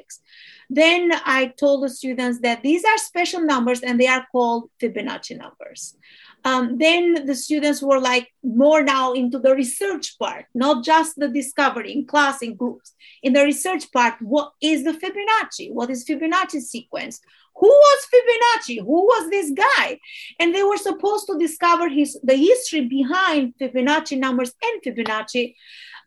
Then 0.69 1.11
I 1.25 1.53
told 1.57 1.83
the 1.83 1.89
students 1.89 2.39
that 2.39 2.63
these 2.63 2.83
are 2.83 2.97
special 2.97 3.41
numbers 3.41 3.81
and 3.81 3.99
they 3.99 4.07
are 4.07 4.25
called 4.31 4.69
Fibonacci 4.81 5.37
numbers. 5.37 5.95
Um, 6.43 6.77
then 6.77 7.25
the 7.25 7.33
students 7.33 7.81
were 7.81 7.99
like 7.99 8.31
more 8.43 8.83
now 8.83 9.13
into 9.13 9.39
the 9.39 9.55
research 9.55 10.17
part, 10.19 10.45
not 10.53 10.83
just 10.83 11.15
the 11.17 11.27
discovery 11.27 11.91
in 11.91 12.05
class, 12.05 12.43
in 12.43 12.55
groups. 12.55 12.93
In 13.23 13.33
the 13.33 13.43
research 13.43 13.91
part, 13.91 14.13
what 14.21 14.51
is 14.61 14.83
the 14.83 14.93
Fibonacci? 14.93 15.71
What 15.71 15.89
is 15.89 16.05
Fibonacci 16.05 16.61
sequence? 16.61 17.19
Who 17.55 17.67
was 17.67 18.07
Fibonacci? 18.13 18.79
Who 18.79 19.05
was 19.05 19.29
this 19.29 19.51
guy? 19.51 19.99
And 20.39 20.53
they 20.53 20.61
were 20.61 20.77
supposed 20.77 21.25
to 21.27 21.39
discover 21.39 21.89
his 21.89 22.19
the 22.21 22.35
history 22.35 22.81
behind 22.81 23.53
Fibonacci 23.59 24.19
numbers 24.19 24.53
and 24.61 24.83
Fibonacci 24.83 25.55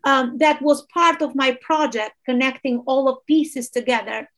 um, 0.04 0.38
that 0.38 0.62
was 0.62 0.86
part 0.92 1.22
of 1.22 1.34
my 1.34 1.56
project, 1.60 2.12
connecting 2.24 2.78
all 2.86 3.08
of 3.08 3.26
pieces 3.26 3.70
together. 3.70 4.28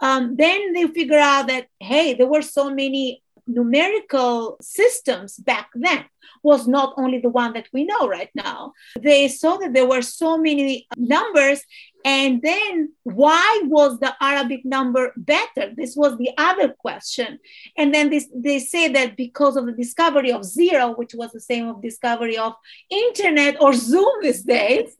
Um, 0.00 0.36
then 0.36 0.72
they 0.72 0.86
figure 0.86 1.18
out 1.18 1.48
that, 1.48 1.66
hey, 1.78 2.14
there 2.14 2.26
were 2.26 2.42
so 2.42 2.70
many 2.70 3.22
numerical 3.46 4.56
systems 4.60 5.36
back 5.36 5.70
then 5.74 6.04
was 6.42 6.66
not 6.66 6.94
only 6.96 7.18
the 7.18 7.28
one 7.28 7.52
that 7.52 7.68
we 7.72 7.84
know 7.84 8.08
right 8.08 8.30
now. 8.34 8.72
They 8.98 9.28
saw 9.28 9.56
that 9.58 9.74
there 9.74 9.86
were 9.86 10.02
so 10.02 10.38
many 10.38 10.86
numbers. 10.96 11.62
And 12.04 12.40
then 12.40 12.92
why 13.02 13.62
was 13.64 13.98
the 13.98 14.14
Arabic 14.20 14.64
number 14.64 15.12
better? 15.16 15.74
This 15.74 15.96
was 15.96 16.16
the 16.16 16.30
other 16.38 16.68
question. 16.68 17.38
And 17.76 17.92
then 17.92 18.08
this, 18.08 18.26
they 18.34 18.58
say 18.58 18.88
that 18.88 19.16
because 19.16 19.56
of 19.56 19.66
the 19.66 19.72
discovery 19.72 20.32
of 20.32 20.44
zero, 20.44 20.94
which 20.94 21.14
was 21.14 21.32
the 21.32 21.40
same 21.40 21.68
of 21.68 21.82
discovery 21.82 22.38
of 22.38 22.54
internet 22.88 23.60
or 23.60 23.74
Zoom 23.74 24.12
these 24.22 24.42
days, 24.42 24.96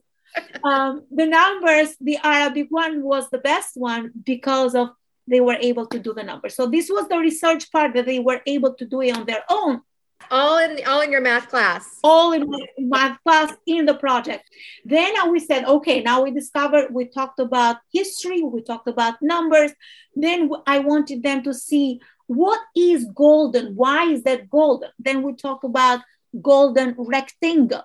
um, 0.63 1.03
the 1.11 1.25
numbers, 1.25 1.95
the 1.99 2.17
Arabic 2.23 2.67
one 2.69 3.03
was 3.03 3.29
the 3.29 3.39
best 3.39 3.71
one 3.75 4.11
because 4.23 4.75
of 4.75 4.89
they 5.27 5.41
were 5.41 5.57
able 5.59 5.85
to 5.87 5.99
do 5.99 6.13
the 6.13 6.23
numbers. 6.23 6.55
So 6.55 6.67
this 6.67 6.89
was 6.89 7.07
the 7.07 7.17
research 7.17 7.71
part 7.71 7.93
that 7.93 8.05
they 8.05 8.19
were 8.19 8.41
able 8.45 8.73
to 8.75 8.85
do 8.85 9.01
it 9.01 9.15
on 9.15 9.25
their 9.25 9.43
own. 9.49 9.81
All 10.29 10.59
in 10.59 10.79
all 10.85 11.01
in 11.01 11.11
your 11.11 11.21
math 11.21 11.49
class. 11.49 11.97
All 12.03 12.31
in 12.33 12.49
math 12.77 13.17
class 13.23 13.53
in 13.65 13.85
the 13.85 13.95
project. 13.95 14.43
Then 14.85 15.13
we 15.31 15.39
said, 15.39 15.65
okay, 15.65 16.01
now 16.01 16.23
we 16.23 16.31
discovered, 16.31 16.93
we 16.93 17.05
talked 17.05 17.39
about 17.39 17.77
history, 17.91 18.41
we 18.43 18.61
talked 18.61 18.87
about 18.87 19.21
numbers. 19.21 19.71
Then 20.15 20.49
I 20.67 20.79
wanted 20.79 21.23
them 21.23 21.43
to 21.43 21.53
see 21.53 22.01
what 22.27 22.61
is 22.75 23.05
golden? 23.13 23.75
Why 23.75 24.05
is 24.05 24.23
that 24.23 24.49
golden? 24.49 24.91
Then 24.99 25.21
we 25.21 25.33
talk 25.33 25.63
about 25.63 26.01
golden 26.41 26.95
rectangle. 26.97 27.83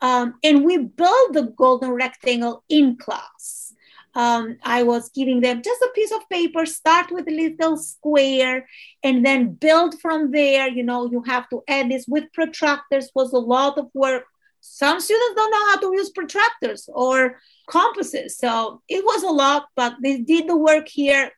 Um, 0.00 0.34
and 0.42 0.64
we 0.64 0.78
built 0.78 1.32
the 1.32 1.52
golden 1.56 1.90
rectangle 1.90 2.64
in 2.68 2.96
class. 2.96 3.72
Um, 4.16 4.58
I 4.62 4.84
was 4.84 5.10
giving 5.10 5.40
them 5.40 5.62
just 5.62 5.82
a 5.82 5.90
piece 5.94 6.12
of 6.12 6.28
paper, 6.28 6.66
start 6.66 7.10
with 7.10 7.26
a 7.26 7.32
little 7.32 7.76
square, 7.76 8.68
and 9.02 9.26
then 9.26 9.54
build 9.54 10.00
from 10.00 10.30
there. 10.30 10.68
You 10.68 10.84
know, 10.84 11.10
you 11.10 11.22
have 11.22 11.48
to 11.50 11.62
add 11.66 11.90
this 11.90 12.06
with 12.06 12.24
protractors 12.36 13.06
was 13.14 13.32
a 13.32 13.38
lot 13.38 13.76
of 13.76 13.90
work. 13.92 14.24
Some 14.60 15.00
students 15.00 15.34
don't 15.34 15.50
know 15.50 15.70
how 15.70 15.76
to 15.80 15.96
use 15.96 16.12
protractors 16.12 16.88
or 16.88 17.40
compasses. 17.68 18.38
So 18.38 18.82
it 18.88 19.04
was 19.04 19.22
a 19.22 19.28
lot, 19.28 19.66
but 19.74 19.96
they 20.02 20.18
did 20.18 20.48
the 20.48 20.56
work 20.56 20.88
here. 20.88 21.30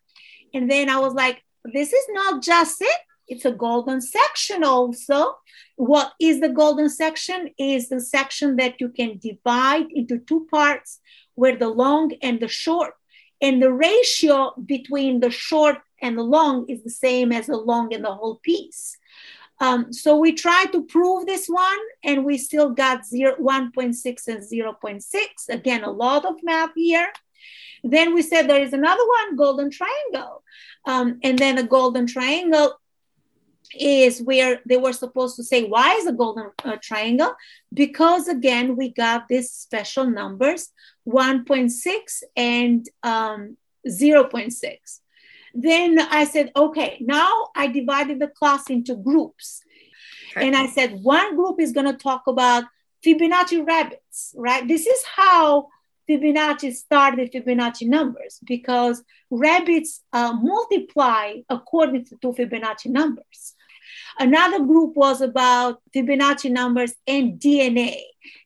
And 0.52 0.70
then 0.70 0.90
I 0.90 0.98
was 0.98 1.14
like, 1.14 1.42
this 1.64 1.92
is 1.92 2.06
not 2.10 2.42
just 2.42 2.80
it 2.80 3.00
it's 3.28 3.44
a 3.44 3.50
golden 3.50 4.00
section 4.00 4.64
also. 4.64 5.36
What 5.76 6.12
is 6.20 6.40
the 6.40 6.48
golden 6.48 6.88
section? 6.88 7.50
Is 7.58 7.88
the 7.88 8.00
section 8.00 8.56
that 8.56 8.80
you 8.80 8.88
can 8.88 9.18
divide 9.18 9.86
into 9.90 10.18
two 10.18 10.46
parts 10.50 11.00
where 11.34 11.56
the 11.56 11.68
long 11.68 12.12
and 12.22 12.40
the 12.40 12.48
short. 12.48 12.94
And 13.40 13.62
the 13.62 13.72
ratio 13.72 14.54
between 14.64 15.20
the 15.20 15.30
short 15.30 15.78
and 16.00 16.16
the 16.16 16.22
long 16.22 16.66
is 16.68 16.82
the 16.82 16.90
same 16.90 17.32
as 17.32 17.46
the 17.46 17.56
long 17.56 17.92
and 17.92 18.04
the 18.04 18.14
whole 18.14 18.36
piece. 18.36 18.96
Um, 19.60 19.92
so 19.92 20.16
we 20.18 20.32
tried 20.32 20.72
to 20.72 20.84
prove 20.84 21.26
this 21.26 21.46
one 21.46 21.78
and 22.04 22.24
we 22.24 22.36
still 22.38 22.70
got 22.70 23.06
0, 23.06 23.36
1.6 23.36 24.28
and 24.28 24.42
0.6. 24.42 25.04
Again, 25.48 25.84
a 25.84 25.90
lot 25.90 26.24
of 26.24 26.36
math 26.42 26.72
here. 26.74 27.10
Then 27.82 28.14
we 28.14 28.22
said 28.22 28.48
there 28.48 28.62
is 28.62 28.72
another 28.72 29.06
one, 29.06 29.36
golden 29.36 29.70
triangle. 29.70 30.42
Um, 30.86 31.20
and 31.22 31.38
then 31.38 31.58
a 31.58 31.62
golden 31.62 32.06
triangle 32.06 32.78
is 33.78 34.22
where 34.22 34.60
they 34.66 34.76
were 34.76 34.92
supposed 34.92 35.36
to 35.36 35.44
say 35.44 35.64
why 35.64 35.94
is 35.94 36.06
a 36.06 36.12
golden 36.12 36.50
uh, 36.64 36.76
triangle 36.82 37.34
because 37.72 38.28
again 38.28 38.76
we 38.76 38.92
got 38.92 39.28
these 39.28 39.50
special 39.50 40.06
numbers 40.06 40.70
1.6 41.08 42.22
and 42.36 42.88
um, 43.02 43.56
0.6 43.86 45.00
then 45.54 45.98
i 46.10 46.24
said 46.24 46.52
okay 46.54 46.98
now 47.00 47.48
i 47.54 47.66
divided 47.66 48.20
the 48.20 48.28
class 48.28 48.68
into 48.68 48.94
groups 48.94 49.62
okay. 50.36 50.46
and 50.46 50.56
i 50.56 50.66
said 50.66 50.98
one 51.02 51.34
group 51.36 51.60
is 51.60 51.72
going 51.72 51.86
to 51.86 51.96
talk 51.96 52.26
about 52.26 52.64
fibonacci 53.04 53.66
rabbits 53.66 54.34
right 54.36 54.66
this 54.68 54.86
is 54.86 55.02
how 55.14 55.68
Fibonacci 56.08 56.72
started 56.72 57.32
Fibonacci 57.32 57.88
numbers 57.88 58.38
because 58.44 59.02
rabbits 59.30 60.02
uh, 60.12 60.32
multiply 60.40 61.34
according 61.48 62.04
to 62.04 62.32
Fibonacci 62.32 62.86
numbers. 62.86 63.54
Another 64.18 64.60
group 64.64 64.96
was 64.96 65.20
about 65.20 65.82
Fibonacci 65.94 66.50
numbers 66.50 66.94
and 67.06 67.38
DNA. 67.40 68.00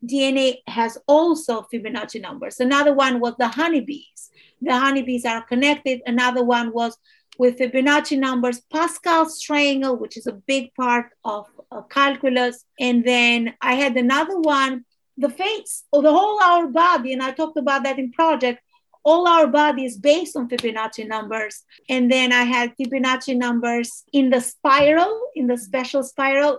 DNA 0.05 0.57
has 0.67 0.99
also 1.07 1.67
Fibonacci 1.73 2.21
numbers. 2.21 2.61
Another 2.61 2.95
one 2.95 3.21
was 3.21 3.35
the 3.39 3.49
honeybees. 3.49 4.31
The 4.61 4.79
honeybees 4.79 5.25
are 5.25 5.43
connected. 5.43 6.03
Another 6.07 6.45
one 6.45 6.73
was 6.73 6.97
with 7.39 7.59
Fibonacci 7.59 8.19
numbers, 8.19 8.61
Pascal's 8.73 9.41
triangle, 9.41 9.97
which 9.97 10.17
is 10.17 10.27
a 10.27 10.33
big 10.33 10.75
part 10.75 11.07
of 11.25 11.47
uh, 11.73 11.83
calculus. 11.83 12.65
And 12.79 13.03
then 13.05 13.55
I 13.63 13.75
had 13.75 13.97
another 13.97 14.39
one, 14.39 14.85
the 15.17 15.31
face 15.31 15.85
or 15.91 16.03
the 16.03 16.13
whole 16.13 16.43
our 16.43 16.67
body. 16.67 17.15
And 17.15 17.23
I 17.23 17.31
talked 17.31 17.57
about 17.57 17.85
that 17.85 17.99
in 17.99 18.13
project 18.13 18.61
all 19.05 19.27
our 19.27 19.47
body 19.47 19.85
is 19.85 19.97
based 19.97 20.37
on 20.37 20.49
Fibonacci 20.49 21.07
numbers. 21.07 21.63
And 21.89 22.11
then 22.11 22.33
I 22.33 22.45
had 22.45 22.75
Fibonacci 22.77 23.37
numbers 23.37 24.05
in 24.13 24.31
the 24.31 24.41
spiral, 24.41 25.31
in 25.35 25.47
the 25.47 25.57
special 25.57 26.03
spiral. 26.03 26.59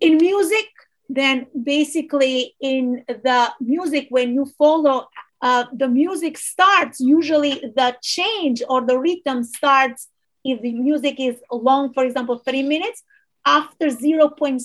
In 0.00 0.16
music, 0.16 0.66
then 1.08 1.46
basically 1.62 2.54
in 2.60 3.04
the 3.06 3.52
music, 3.60 4.06
when 4.10 4.34
you 4.34 4.46
follow 4.58 5.08
uh, 5.42 5.64
the 5.74 5.88
music 5.88 6.38
starts, 6.38 7.00
usually 7.00 7.60
the 7.76 7.94
change 8.02 8.62
or 8.68 8.80
the 8.80 8.98
rhythm 8.98 9.44
starts 9.44 10.08
if 10.44 10.60
the 10.62 10.72
music 10.72 11.16
is 11.18 11.36
long, 11.50 11.92
for 11.92 12.04
example, 12.04 12.38
three 12.38 12.62
minutes, 12.62 13.02
after 13.44 13.86
0.6 13.88 14.62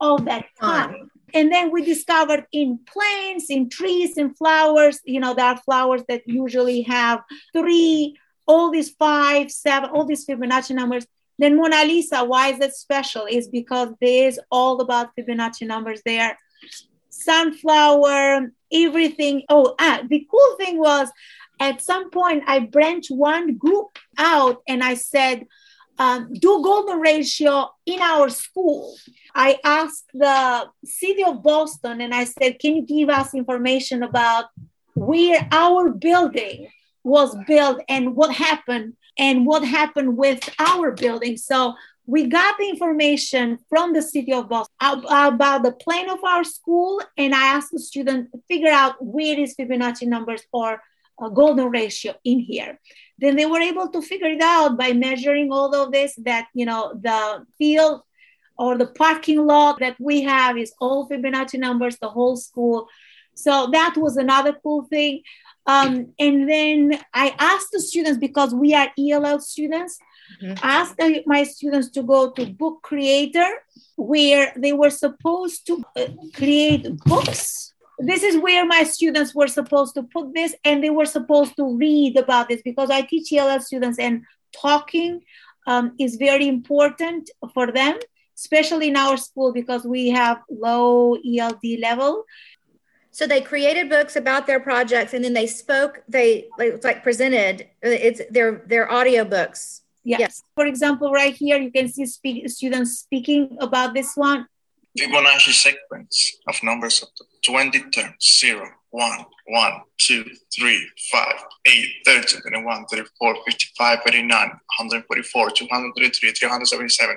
of 0.00 0.24
that 0.24 0.46
time. 0.60 1.10
And 1.34 1.52
then 1.52 1.70
we 1.70 1.84
discovered 1.84 2.46
in 2.52 2.78
plants, 2.86 3.50
in 3.50 3.68
trees, 3.68 4.16
in 4.16 4.34
flowers, 4.34 5.00
you 5.04 5.20
know, 5.20 5.34
there 5.34 5.46
are 5.46 5.56
flowers 5.58 6.02
that 6.08 6.22
usually 6.26 6.82
have 6.82 7.22
three, 7.52 8.16
all 8.46 8.70
these 8.70 8.90
five, 8.90 9.50
seven, 9.50 9.90
all 9.90 10.04
these 10.04 10.26
Fibonacci 10.26 10.74
numbers. 10.74 11.06
Then 11.38 11.56
Mona 11.56 11.84
Lisa, 11.84 12.24
why 12.24 12.48
is 12.48 12.58
that 12.58 12.74
special? 12.74 13.26
Is 13.30 13.48
because 13.48 13.90
there's 14.00 14.38
all 14.50 14.80
about 14.80 15.14
Fibonacci 15.16 15.66
numbers 15.66 16.02
there. 16.04 16.38
Sunflower, 17.10 18.52
everything. 18.72 19.44
Oh, 19.48 19.74
ah, 19.78 20.02
the 20.08 20.26
cool 20.30 20.56
thing 20.56 20.78
was 20.78 21.08
at 21.60 21.82
some 21.82 22.10
point 22.10 22.44
I 22.46 22.60
branched 22.60 23.10
one 23.10 23.56
group 23.56 23.98
out 24.16 24.62
and 24.68 24.82
I 24.82 24.94
said, 24.94 25.46
um, 25.98 26.32
do 26.32 26.60
golden 26.62 27.00
ratio 27.00 27.70
in 27.86 28.00
our 28.00 28.28
school. 28.28 28.94
I 29.34 29.58
asked 29.64 30.06
the 30.14 30.68
city 30.84 31.24
of 31.24 31.42
Boston 31.42 32.00
and 32.00 32.14
I 32.14 32.24
said, 32.24 32.58
can 32.58 32.76
you 32.76 32.82
give 32.82 33.08
us 33.08 33.34
information 33.34 34.02
about 34.02 34.46
where 34.94 35.46
our 35.50 35.90
building 35.90 36.70
was 37.04 37.36
built 37.46 37.80
and 37.88 38.14
what 38.14 38.34
happened 38.34 38.94
and 39.18 39.46
what 39.46 39.64
happened 39.64 40.16
with 40.16 40.48
our 40.58 40.92
building? 40.92 41.36
So 41.36 41.74
we 42.06 42.26
got 42.26 42.56
the 42.58 42.68
information 42.70 43.58
from 43.68 43.92
the 43.92 44.00
city 44.00 44.32
of 44.32 44.48
Boston 44.48 44.74
about 44.80 45.62
the 45.62 45.72
plan 45.72 46.08
of 46.08 46.24
our 46.24 46.42
school, 46.42 47.02
and 47.18 47.34
I 47.34 47.48
asked 47.48 47.70
the 47.70 47.78
student 47.78 48.32
to 48.32 48.40
figure 48.48 48.70
out 48.70 48.94
where 49.04 49.38
is 49.38 49.54
Fibonacci 49.54 50.06
numbers 50.06 50.42
or 50.50 50.80
a 51.22 51.30
golden 51.30 51.70
ratio 51.70 52.14
in 52.24 52.40
here. 52.40 52.78
Then 53.18 53.36
they 53.36 53.46
were 53.46 53.60
able 53.60 53.88
to 53.88 54.00
figure 54.00 54.28
it 54.28 54.40
out 54.40 54.78
by 54.78 54.92
measuring 54.92 55.50
all 55.52 55.74
of 55.74 55.92
this 55.92 56.14
that 56.24 56.48
you 56.54 56.66
know 56.66 56.92
the 56.94 57.44
field 57.58 58.02
or 58.56 58.76
the 58.76 58.86
parking 58.86 59.44
lot 59.46 59.78
that 59.80 59.96
we 60.00 60.22
have 60.22 60.58
is 60.58 60.72
all 60.80 61.08
fibonacci 61.08 61.58
numbers 61.58 61.98
the 61.98 62.08
whole 62.08 62.36
school. 62.36 62.88
So 63.34 63.68
that 63.72 63.94
was 63.96 64.16
another 64.16 64.56
cool 64.62 64.82
thing. 64.84 65.22
Um, 65.66 66.14
and 66.18 66.48
then 66.48 66.98
i 67.12 67.34
asked 67.38 67.72
the 67.72 67.80
students 67.80 68.18
because 68.18 68.54
we 68.54 68.72
are 68.74 68.90
ell 68.98 69.38
students 69.38 69.98
mm-hmm. 70.42 70.54
asked 70.62 70.98
my 71.26 71.44
students 71.44 71.90
to 71.90 72.02
go 72.02 72.30
to 72.30 72.46
book 72.46 72.80
creator 72.82 73.50
where 73.96 74.54
they 74.56 74.72
were 74.72 74.88
supposed 74.88 75.66
to 75.66 75.84
uh, 75.94 76.06
create 76.32 76.96
books 77.04 77.74
this 77.98 78.22
is 78.22 78.36
where 78.38 78.64
my 78.64 78.82
students 78.84 79.34
were 79.34 79.48
supposed 79.48 79.94
to 79.94 80.02
put 80.02 80.32
this 80.34 80.54
and 80.64 80.82
they 80.82 80.90
were 80.90 81.06
supposed 81.06 81.56
to 81.56 81.76
read 81.76 82.16
about 82.16 82.48
this 82.48 82.62
because 82.62 82.90
i 82.90 83.02
teach 83.02 83.32
ell 83.32 83.60
students 83.60 83.98
and 83.98 84.24
talking 84.52 85.20
um, 85.66 85.94
is 85.98 86.16
very 86.16 86.48
important 86.48 87.30
for 87.52 87.70
them 87.70 87.98
especially 88.38 88.88
in 88.88 88.96
our 88.96 89.16
school 89.16 89.52
because 89.52 89.84
we 89.84 90.10
have 90.10 90.38
low 90.48 91.16
eld 91.38 91.58
level. 91.80 92.24
So 93.10 93.26
they 93.26 93.40
created 93.40 93.88
books 93.88 94.14
about 94.14 94.46
their 94.46 94.60
projects 94.60 95.12
and 95.12 95.24
then 95.24 95.34
they 95.34 95.48
spoke 95.48 96.02
they 96.08 96.46
like, 96.56 96.84
like 96.84 97.02
presented 97.02 97.66
it's 97.82 98.20
their 98.30 98.62
their 98.66 98.86
audio 98.92 99.24
books 99.24 99.82
yes. 100.04 100.20
yes. 100.20 100.42
For 100.54 100.66
example 100.66 101.10
right 101.10 101.34
here 101.34 101.58
you 101.58 101.72
can 101.72 101.88
see 101.88 102.06
speak, 102.06 102.48
students 102.48 103.00
speaking 103.00 103.56
about 103.60 103.92
this 103.92 104.14
one. 104.14 104.46
Fibonacci 104.96 105.52
sequence 105.52 106.38
of 106.46 106.62
numbers 106.62 107.02
of 107.02 107.08
20 107.48 107.80
terms 107.90 108.38
0, 108.40 108.68
1, 108.90 109.24
1, 109.46 109.72
2, 109.96 110.24
3, 110.54 110.88
5, 111.12 111.32
8, 111.66 111.86
13, 112.04 112.40
21, 112.42 112.84
34, 112.86 113.36
55, 113.46 113.98
89, 114.06 114.28
144, 114.28 115.50
233, 115.50 116.32
377, 116.32 117.16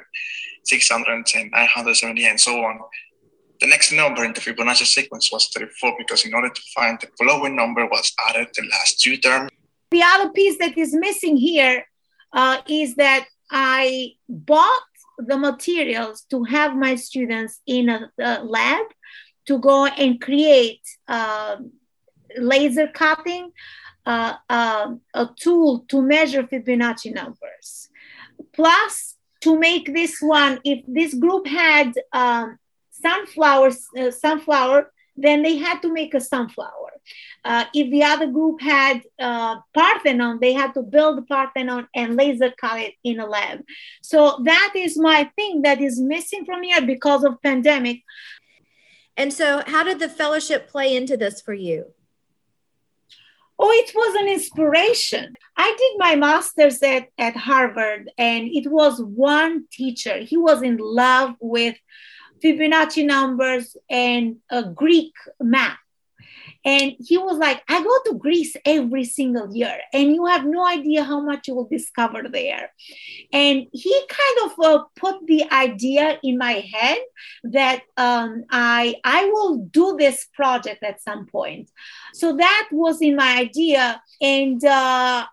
610, 0.63 1.49
970, 1.51 2.25
and 2.27 2.39
so 2.39 2.63
on. 2.63 2.79
The 3.59 3.67
next 3.67 3.91
number 3.91 4.23
in 4.23 4.31
the 4.31 4.39
Fibonacci 4.39 4.85
sequence 4.85 5.31
was 5.33 5.49
34 5.49 5.95
because 5.97 6.25
in 6.25 6.33
order 6.33 6.49
to 6.49 6.61
find 6.73 6.97
the 7.01 7.07
following 7.19 7.55
number 7.57 7.85
was 7.85 8.13
added 8.29 8.47
the 8.55 8.63
last 8.71 9.01
two 9.01 9.17
terms. 9.17 9.51
The 9.91 10.01
other 10.01 10.29
piece 10.29 10.57
that 10.59 10.77
is 10.77 10.93
missing 10.93 11.35
here 11.35 11.85
uh, 12.31 12.59
is 12.69 12.95
that 12.95 13.27
I 13.51 14.13
bought 14.29 14.87
the 15.17 15.37
materials 15.37 16.25
to 16.29 16.45
have 16.45 16.75
my 16.75 16.95
students 16.95 17.59
in 17.67 17.89
a, 17.89 18.09
a 18.17 18.43
lab 18.43 18.85
to 19.47 19.59
go 19.59 19.85
and 19.85 20.21
create 20.21 20.81
uh, 21.07 21.57
laser 22.37 22.87
cutting, 22.87 23.51
uh, 24.05 24.33
uh, 24.49 24.93
a 25.13 25.29
tool 25.39 25.85
to 25.87 26.01
measure 26.01 26.43
Fibonacci 26.43 27.13
numbers. 27.13 27.89
Plus, 28.53 29.15
to 29.41 29.57
make 29.57 29.93
this 29.93 30.21
one, 30.21 30.59
if 30.63 30.83
this 30.87 31.13
group 31.13 31.47
had 31.47 31.93
um, 32.13 32.57
sunflowers, 32.89 33.87
uh, 33.97 34.11
sunflower, 34.11 34.91
then 35.17 35.41
they 35.43 35.57
had 35.57 35.81
to 35.81 35.91
make 35.91 36.13
a 36.13 36.21
sunflower. 36.21 36.91
Uh, 37.43 37.65
if 37.73 37.89
the 37.91 38.03
other 38.03 38.27
group 38.27 38.61
had 38.61 39.01
uh, 39.19 39.57
Parthenon, 39.73 40.39
they 40.39 40.53
had 40.53 40.73
to 40.73 40.81
build 40.81 41.27
Parthenon 41.27 41.87
and 41.95 42.15
laser 42.15 42.51
cut 42.59 42.79
it 42.79 42.93
in 43.03 43.19
a 43.19 43.25
lab. 43.25 43.61
So 44.01 44.41
that 44.45 44.73
is 44.75 44.97
my 44.97 45.29
thing 45.35 45.63
that 45.63 45.81
is 45.81 45.99
missing 45.99 46.45
from 46.45 46.63
here 46.63 46.85
because 46.85 47.23
of 47.23 47.41
pandemic. 47.41 48.03
And 49.21 49.31
so, 49.31 49.61
how 49.67 49.83
did 49.83 49.99
the 49.99 50.09
fellowship 50.09 50.67
play 50.67 50.95
into 50.95 51.15
this 51.15 51.41
for 51.41 51.53
you? 51.53 51.93
Oh, 53.59 53.69
it 53.69 53.91
was 53.93 54.15
an 54.19 54.27
inspiration. 54.27 55.35
I 55.55 55.75
did 55.77 55.99
my 55.99 56.15
master's 56.15 56.81
at, 56.81 57.09
at 57.19 57.35
Harvard, 57.35 58.09
and 58.17 58.47
it 58.47 58.71
was 58.71 58.99
one 58.99 59.65
teacher. 59.71 60.17
He 60.17 60.37
was 60.37 60.63
in 60.63 60.77
love 60.77 61.35
with 61.39 61.75
Fibonacci 62.43 63.05
numbers 63.05 63.77
and 63.91 64.37
a 64.49 64.63
Greek 64.63 65.13
math. 65.39 65.77
And 66.63 66.93
he 66.99 67.17
was 67.17 67.37
like, 67.37 67.63
I 67.67 67.83
go 67.83 67.95
to 68.05 68.17
Greece 68.17 68.55
every 68.65 69.03
single 69.05 69.55
year, 69.55 69.79
and 69.93 70.13
you 70.13 70.25
have 70.27 70.45
no 70.45 70.65
idea 70.65 71.03
how 71.03 71.19
much 71.19 71.47
you 71.47 71.55
will 71.55 71.67
discover 71.67 72.23
there. 72.31 72.71
And 73.33 73.67
he 73.73 74.01
kind 74.09 74.51
of 74.51 74.65
uh, 74.65 74.83
put 74.95 75.25
the 75.25 75.51
idea 75.51 76.19
in 76.23 76.37
my 76.37 76.63
head 76.73 76.99
that 77.43 77.81
um, 77.97 78.45
I, 78.51 78.95
I 79.03 79.25
will 79.25 79.57
do 79.57 79.95
this 79.97 80.27
project 80.33 80.83
at 80.83 81.01
some 81.01 81.25
point. 81.25 81.71
So 82.13 82.37
that 82.37 82.69
was 82.71 83.01
in 83.01 83.15
my 83.15 83.37
idea. 83.37 84.01
And 84.21 84.63
uh, 84.63 85.25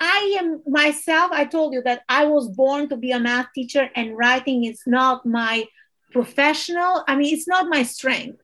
I 0.00 0.36
am 0.38 0.62
myself, 0.66 1.30
I 1.32 1.44
told 1.44 1.74
you 1.74 1.82
that 1.82 2.02
I 2.08 2.24
was 2.24 2.48
born 2.48 2.88
to 2.88 2.96
be 2.96 3.12
a 3.12 3.20
math 3.20 3.48
teacher, 3.54 3.90
and 3.94 4.16
writing 4.16 4.64
is 4.64 4.82
not 4.86 5.26
my 5.26 5.66
professional. 6.10 7.04
I 7.06 7.16
mean, 7.16 7.34
it's 7.34 7.46
not 7.46 7.68
my 7.68 7.82
strength. 7.82 8.40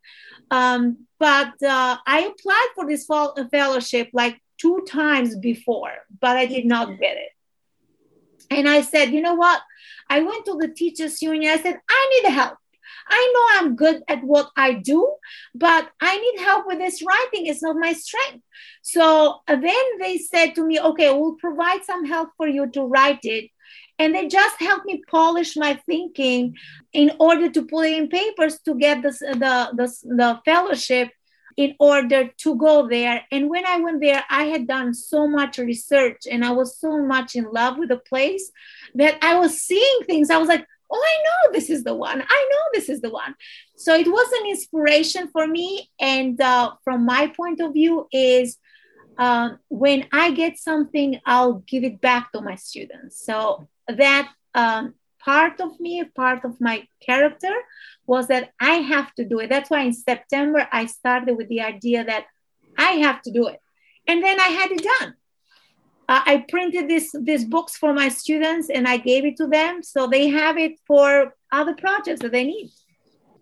Um, 0.51 1.07
but 1.19 1.61
uh, 1.63 1.97
I 2.07 2.33
applied 2.33 2.69
for 2.75 2.87
this 2.87 3.07
fellowship 3.07 4.11
like 4.13 4.41
two 4.59 4.85
times 4.89 5.37
before, 5.37 5.93
but 6.21 6.37
I 6.37 6.47
did 6.47 6.67
not 6.67 6.99
get 6.99 7.17
it. 7.17 7.31
And 8.51 8.69
I 8.69 8.83
said, 8.83 9.11
you 9.11 9.21
know 9.21 9.35
what? 9.35 9.61
I 10.09 10.21
went 10.23 10.45
to 10.47 10.57
the 10.57 10.69
teachers 10.69 11.21
union. 11.21 11.53
I 11.53 11.59
said, 11.61 11.81
I 11.89 12.21
need 12.23 12.31
help. 12.31 12.57
I 13.09 13.33
know 13.35 13.61
I'm 13.61 13.77
good 13.77 14.03
at 14.09 14.23
what 14.25 14.51
I 14.57 14.75
do, 14.75 15.15
but 15.55 15.89
I 16.01 16.19
need 16.19 16.41
help 16.41 16.67
with 16.67 16.79
this 16.79 17.03
writing. 17.03 17.47
It's 17.47 17.63
not 17.63 17.77
my 17.77 17.93
strength. 17.93 18.45
So 18.83 19.41
uh, 19.47 19.57
then 19.57 19.99
they 20.01 20.19
said 20.19 20.55
to 20.57 20.67
me, 20.67 20.81
okay, 20.81 21.13
we'll 21.13 21.35
provide 21.35 21.85
some 21.85 22.05
help 22.05 22.31
for 22.37 22.49
you 22.49 22.69
to 22.71 22.83
write 22.83 23.21
it 23.23 23.51
and 23.99 24.15
they 24.15 24.29
just 24.29 24.61
helped 24.61 24.87
me 24.87 25.03
polish 25.09 25.57
my 25.57 25.81
thinking 25.87 26.57
in 26.93 27.13
order 27.19 27.51
to 27.51 27.65
put 27.65 27.87
in 27.87 28.09
papers 28.09 28.59
to 28.61 28.75
get 28.75 29.03
this, 29.03 29.21
the, 29.21 29.71
the, 29.75 29.93
the 30.05 30.41
fellowship 30.45 31.11
in 31.57 31.75
order 31.81 32.31
to 32.39 32.57
go 32.57 32.87
there. 32.87 33.23
And 33.33 33.49
when 33.49 33.67
I 33.67 33.81
went 33.81 34.03
there, 34.03 34.23
I 34.29 34.45
had 34.45 34.67
done 34.67 34.93
so 34.93 35.27
much 35.27 35.59
research 35.59 36.27
and 36.31 36.45
I 36.45 36.51
was 36.51 36.79
so 36.79 36.99
much 36.99 37.35
in 37.35 37.51
love 37.51 37.79
with 37.79 37.89
the 37.89 37.97
place 37.97 38.51
that 38.95 39.19
I 39.23 39.39
was 39.39 39.63
seeing 39.63 40.01
things. 40.07 40.29
I 40.29 40.37
was 40.37 40.49
like, 40.49 40.67
oh, 40.91 41.03
I 41.03 41.23
know 41.25 41.53
this 41.53 41.71
is 41.71 41.83
the 41.83 41.95
one. 41.95 42.21
I 42.21 42.49
know 42.51 42.63
this 42.75 42.89
is 42.91 43.01
the 43.01 43.11
one. 43.11 43.35
So 43.77 43.95
it 43.95 44.07
was 44.07 44.33
an 44.41 44.51
inspiration 44.51 45.29
for 45.29 45.47
me. 45.47 45.91
And 45.99 46.39
uh, 46.41 46.75
from 46.85 47.07
my 47.07 47.29
point 47.29 47.61
of 47.61 47.73
view, 47.73 48.07
is 48.13 48.59
um, 49.19 49.59
when 49.69 50.07
I 50.13 50.33
get 50.33 50.59
something, 50.59 51.21
I'll 51.25 51.65
give 51.67 51.85
it 51.85 52.01
back 52.03 52.33
to 52.33 52.43
my 52.43 52.57
students. 52.57 53.25
So 53.25 53.67
that 53.89 54.33
um, 54.55 54.95
part 55.21 55.61
of 55.61 55.79
me, 55.81 56.05
part 56.05 56.45
of 56.45 56.61
my 56.61 56.87
character 57.01 57.55
was 58.07 58.29
that 58.29 58.53
I 58.61 58.75
have 58.77 59.13
to 59.15 59.25
do 59.25 59.41
it. 59.41 59.49
That's 59.49 59.71
why 59.71 59.83
in 59.83 59.93
September 59.93 60.69
I 60.73 60.87
started 60.87 61.37
with 61.37 61.49
the 61.49 61.63
idea 61.63 62.05
that 62.05 62.27
I 62.79 62.93
have 63.07 63.23
to 63.23 63.33
do 63.33 63.49
it. 63.49 63.61
And 64.07 64.23
then 64.23 64.41
I 64.41 64.49
had 64.59 64.71
it 64.71 64.83
done. 64.83 65.15
Uh, 66.09 66.23
I 66.25 66.45
printed 66.49 66.89
this 66.89 67.13
these 67.21 67.45
books 67.45 67.77
for 67.77 67.93
my 67.93 68.09
students 68.09 68.71
and 68.71 68.87
I 68.87 68.97
gave 68.97 69.25
it 69.25 69.37
to 69.39 69.49
them 69.49 69.83
so 69.83 70.07
they 70.07 70.29
have 70.29 70.57
it 70.57 70.79
for 70.87 71.35
other 71.51 71.75
projects 71.75 72.23
that 72.23 72.31
they 72.31 72.45
need. 72.45 72.71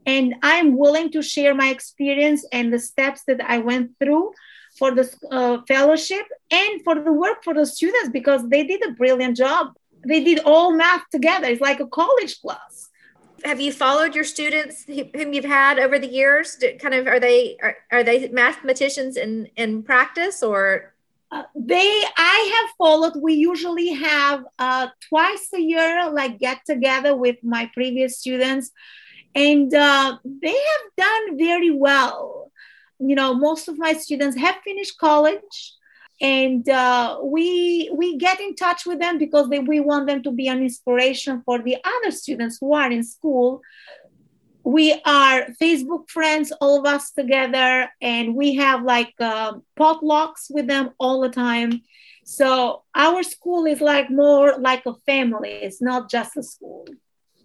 And 0.07 0.37
I'm 0.43 0.79
willing 0.79 1.11
to 1.13 1.23
share 1.23 1.55
my 1.55 1.69
experience 1.69 2.47
and 2.53 2.73
the 2.73 2.79
steps 2.79 3.25
that 3.27 3.41
I 3.43 3.59
went 3.59 3.93
through 3.99 4.33
for 4.79 4.91
the 4.93 5.07
uh, 5.31 5.59
fellowship 5.69 6.27
and 6.51 6.83
for 6.83 6.95
the 6.95 7.13
work 7.13 7.45
for 7.45 7.55
the 7.55 7.67
students 7.67 8.09
because 8.09 8.49
they 8.49 8.65
did 8.65 8.83
a 8.87 8.93
brilliant 8.93 9.37
job 9.37 9.73
they 10.07 10.23
did 10.23 10.41
all 10.45 10.73
math 10.73 11.09
together. 11.11 11.49
It's 11.49 11.61
like 11.61 11.81
a 11.81 11.87
college 11.87 12.41
class. 12.41 12.91
have 13.45 13.61
you 13.61 13.73
followed 13.73 14.15
your 14.15 14.25
students 14.25 14.85
whom 14.85 15.33
you've 15.33 15.45
had 15.45 15.79
over 15.79 15.99
the 15.99 16.09
years? 16.09 16.57
Do, 16.57 16.77
kind 16.79 16.95
of 16.95 17.07
are 17.07 17.21
they 17.21 17.57
are, 17.63 17.77
are 17.93 18.03
they 18.03 18.29
mathematicians 18.29 19.17
in 19.17 19.49
in 19.57 19.83
practice 19.83 20.43
or? 20.43 20.93
Uh, 21.31 21.43
they 21.57 22.03
I 22.17 22.39
have 22.57 22.71
followed. 22.79 23.15
We 23.21 23.35
usually 23.35 23.91
have 23.95 24.45
uh, 24.59 24.89
twice 25.09 25.49
a 25.55 25.61
year, 25.61 26.09
like 26.11 26.39
get 26.39 26.61
together 26.65 27.17
with 27.17 27.37
my 27.43 27.71
previous 27.75 28.19
students, 28.19 28.71
and 29.35 29.75
uh, 29.75 30.19
they 30.43 30.57
have 30.71 30.85
done 30.97 31.39
very 31.39 31.71
well. 31.71 32.53
You 33.01 33.17
know, 33.17 33.35
most 33.35 33.69
of 33.69 33.79
my 33.79 33.95
students 33.95 34.37
have 34.37 34.57
finished 34.65 34.97
college 34.99 35.75
and 36.21 36.69
uh, 36.69 37.19
we 37.23 37.91
we 37.93 38.17
get 38.17 38.41
in 38.41 38.55
touch 38.55 38.87
with 38.87 39.01
them 39.01 39.19
because 39.19 39.49
they, 39.49 39.59
we 39.59 39.81
want 39.81 40.07
them 40.07 40.23
to 40.23 40.31
be 40.31 40.49
an 40.49 40.63
inspiration 40.63 41.43
for 41.45 41.61
the 41.61 41.77
other 41.85 42.11
students 42.11 42.59
who 42.61 42.73
are 42.75 42.91
in 42.91 43.03
school. 43.03 43.61
We 44.63 44.93
are 45.05 45.49
facebook 45.61 46.09
friends 46.09 46.53
all 46.61 46.79
of 46.79 46.87
us 46.87 47.11
together 47.11 47.91
and 48.01 48.35
we 48.35 48.55
have 48.55 48.83
like 48.83 49.13
uh, 49.21 49.55
potlucks 49.79 50.51
with 50.51 50.67
them 50.67 50.91
all 50.99 51.21
the 51.21 51.29
time. 51.29 51.83
So 52.25 52.85
our 52.95 53.23
school 53.23 53.67
is 53.67 53.83
like 53.83 54.09
more 54.09 54.57
like 54.59 54.87
a 54.87 54.95
family. 55.05 55.51
It's 55.51 55.83
not 55.83 56.11
just 56.11 56.37
a 56.39 56.43
school. 56.43 56.87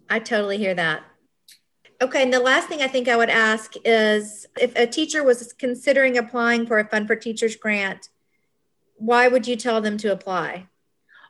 I 0.08 0.18
totally 0.20 0.56
hear 0.56 0.74
that. 0.74 1.02
Okay, 2.02 2.22
and 2.22 2.32
the 2.32 2.40
last 2.40 2.68
thing 2.68 2.80
I 2.80 2.88
think 2.88 3.08
I 3.08 3.16
would 3.16 3.28
ask 3.28 3.74
is 3.84 4.46
if 4.58 4.74
a 4.74 4.86
teacher 4.86 5.22
was 5.22 5.52
considering 5.52 6.16
applying 6.16 6.66
for 6.66 6.78
a 6.78 6.88
Fund 6.88 7.06
for 7.06 7.14
Teachers 7.14 7.56
grant, 7.56 8.08
why 9.00 9.28
would 9.28 9.48
you 9.48 9.56
tell 9.56 9.80
them 9.80 9.96
to 9.98 10.12
apply? 10.12 10.66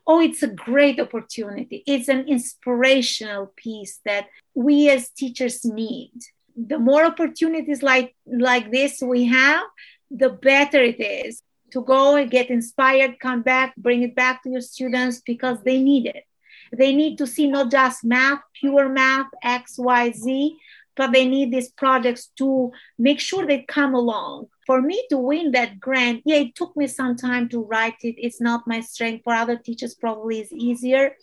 Oh, 0.07 0.21
it's 0.21 0.43
a 0.43 0.49
great 0.49 0.99
opportunity. 0.99 1.85
It's 1.87 2.09
an 2.09 2.27
inspirational 2.27 3.53
piece 3.55 4.01
that 4.05 4.27
we 4.55 4.91
as 4.91 5.11
teachers 5.11 5.65
need. 5.65 6.13
The 6.57 6.79
more 6.79 7.05
opportunities 7.05 7.83
like, 7.83 8.17
like 8.27 8.73
this 8.73 9.01
we 9.01 9.27
have, 9.27 9.63
the 10.11 10.31
better 10.31 10.81
it 10.83 11.01
is 11.01 11.43
to 11.71 11.83
go 11.83 12.17
and 12.17 12.29
get 12.29 12.51
inspired, 12.51 13.21
come 13.21 13.43
back, 13.43 13.77
bring 13.77 14.03
it 14.03 14.17
back 14.17 14.43
to 14.43 14.51
your 14.51 14.61
students 14.61 15.21
because 15.25 15.59
they 15.63 15.81
need 15.81 16.07
it. 16.07 16.25
They 16.77 16.93
need 16.93 17.19
to 17.19 17.27
see 17.27 17.47
not 17.47 17.71
just 17.71 18.03
math, 18.03 18.41
pure 18.55 18.89
math, 18.89 19.29
X, 19.43 19.79
Y, 19.79 20.11
Z, 20.11 20.57
but 20.97 21.13
they 21.13 21.27
need 21.27 21.53
these 21.53 21.71
projects 21.71 22.27
to 22.39 22.73
make 22.99 23.21
sure 23.21 23.47
they 23.47 23.63
come 23.63 23.95
along 23.95 24.49
for 24.71 24.81
me 24.81 25.05
to 25.11 25.19
win 25.19 25.51
that 25.51 25.81
grant, 25.81 26.23
yeah, 26.25 26.37
it 26.37 26.55
took 26.55 26.77
me 26.77 26.87
some 26.87 27.17
time 27.17 27.49
to 27.49 27.61
write 27.61 27.97
it. 28.05 28.15
It's 28.17 28.41
not 28.41 28.69
my 28.69 28.79
strength. 28.79 29.25
For 29.25 29.33
other 29.33 29.57
teachers, 29.57 29.97
probably 29.97 30.39
is 30.43 30.53
easier. 30.53 31.17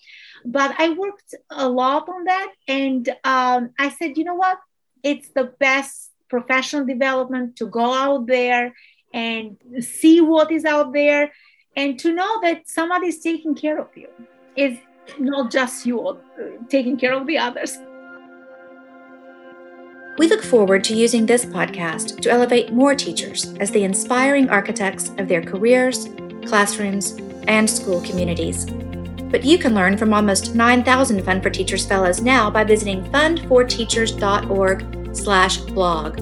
But 0.43 0.75
I 0.77 0.89
worked 0.89 1.33
a 1.49 1.69
lot 1.69 2.09
on 2.09 2.25
that. 2.25 2.51
And 2.67 3.07
um, 3.23 3.69
I 3.79 3.87
said, 3.87 4.17
you 4.17 4.25
know 4.25 4.35
what? 4.35 4.57
It's 5.01 5.29
the 5.29 5.45
best 5.61 6.11
professional 6.27 6.83
development 6.85 7.55
to 7.59 7.67
go 7.67 7.93
out 7.93 8.27
there 8.27 8.73
and 9.13 9.55
see 9.79 10.19
what 10.19 10.51
is 10.51 10.65
out 10.65 10.91
there 10.91 11.31
and 11.73 11.97
to 11.99 12.13
know 12.13 12.41
that 12.41 12.67
somebody's 12.67 13.23
taking 13.23 13.55
care 13.55 13.79
of 13.79 13.87
you. 13.95 14.09
It's 14.57 14.81
not 15.19 15.51
just 15.51 15.85
you 15.85 16.19
taking 16.67 16.97
care 16.97 17.13
of 17.13 17.25
the 17.25 17.37
others. 17.37 17.77
We 20.17 20.27
look 20.27 20.41
forward 20.41 20.83
to 20.85 20.95
using 20.95 21.27
this 21.27 21.45
podcast 21.45 22.21
to 22.21 22.31
elevate 22.31 22.73
more 22.73 22.95
teachers 22.95 23.53
as 23.59 23.69
the 23.69 23.83
inspiring 23.83 24.49
architects 24.49 25.11
of 25.19 25.27
their 25.27 25.43
careers, 25.43 26.09
classrooms, 26.43 27.11
and 27.47 27.69
school 27.69 28.01
communities. 28.01 28.65
But 29.29 29.43
you 29.43 29.59
can 29.59 29.75
learn 29.75 29.95
from 29.95 30.15
almost 30.15 30.55
9,000 30.55 31.23
Fund 31.23 31.43
for 31.43 31.51
Teachers 31.51 31.85
fellows 31.85 32.19
now 32.19 32.49
by 32.49 32.63
visiting 32.63 33.03
fundforteachers.org 33.11 35.15
slash 35.15 35.57
blog. 35.57 36.19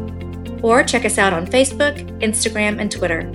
Or 0.62 0.84
check 0.84 1.06
us 1.06 1.18
out 1.18 1.32
on 1.32 1.48
Facebook, 1.48 1.96
Instagram, 2.20 2.82
and 2.82 2.92
Twitter. 2.92 3.32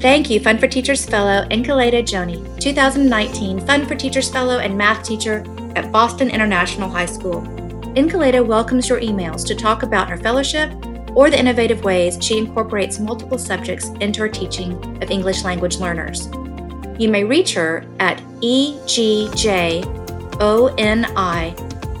Thank 0.00 0.28
you, 0.28 0.40
Fund 0.40 0.60
for 0.60 0.68
Teachers 0.68 1.06
Fellow 1.06 1.48
Enkeleda 1.48 2.02
Joni, 2.02 2.60
2019 2.60 3.66
Fund 3.66 3.88
for 3.88 3.94
Teachers 3.94 4.28
Fellow 4.28 4.58
and 4.58 4.76
Math 4.76 5.06
Teacher 5.06 5.42
at 5.74 5.90
Boston 5.90 6.28
International 6.28 6.90
High 6.90 7.06
School. 7.06 7.61
Enkeleda 7.94 8.44
welcomes 8.44 8.88
your 8.88 9.00
emails 9.00 9.46
to 9.46 9.54
talk 9.54 9.82
about 9.82 10.08
her 10.08 10.16
fellowship 10.16 10.72
or 11.14 11.28
the 11.28 11.38
innovative 11.38 11.84
ways 11.84 12.16
she 12.22 12.38
incorporates 12.38 12.98
multiple 12.98 13.36
subjects 13.36 13.90
into 14.00 14.20
her 14.20 14.30
teaching 14.30 14.72
of 15.02 15.10
English 15.10 15.44
language 15.44 15.76
learners. 15.76 16.30
You 16.98 17.10
may 17.10 17.24
reach 17.24 17.52
her 17.52 17.84
at 18.00 18.16
egjoni 18.40 19.84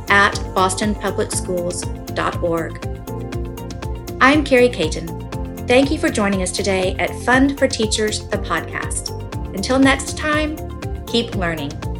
at 0.08 0.34
bostonpublicschools.org. 0.34 2.86
I'm 4.22 4.44
Carrie 4.44 4.70
Caton. 4.70 5.66
Thank 5.66 5.90
you 5.90 5.98
for 5.98 6.08
joining 6.08 6.40
us 6.42 6.52
today 6.52 6.96
at 6.98 7.10
Fund 7.24 7.58
for 7.58 7.68
Teachers, 7.68 8.26
the 8.28 8.38
podcast. 8.38 9.10
Until 9.54 9.78
next 9.78 10.16
time, 10.16 10.56
keep 11.06 11.34
learning. 11.34 11.91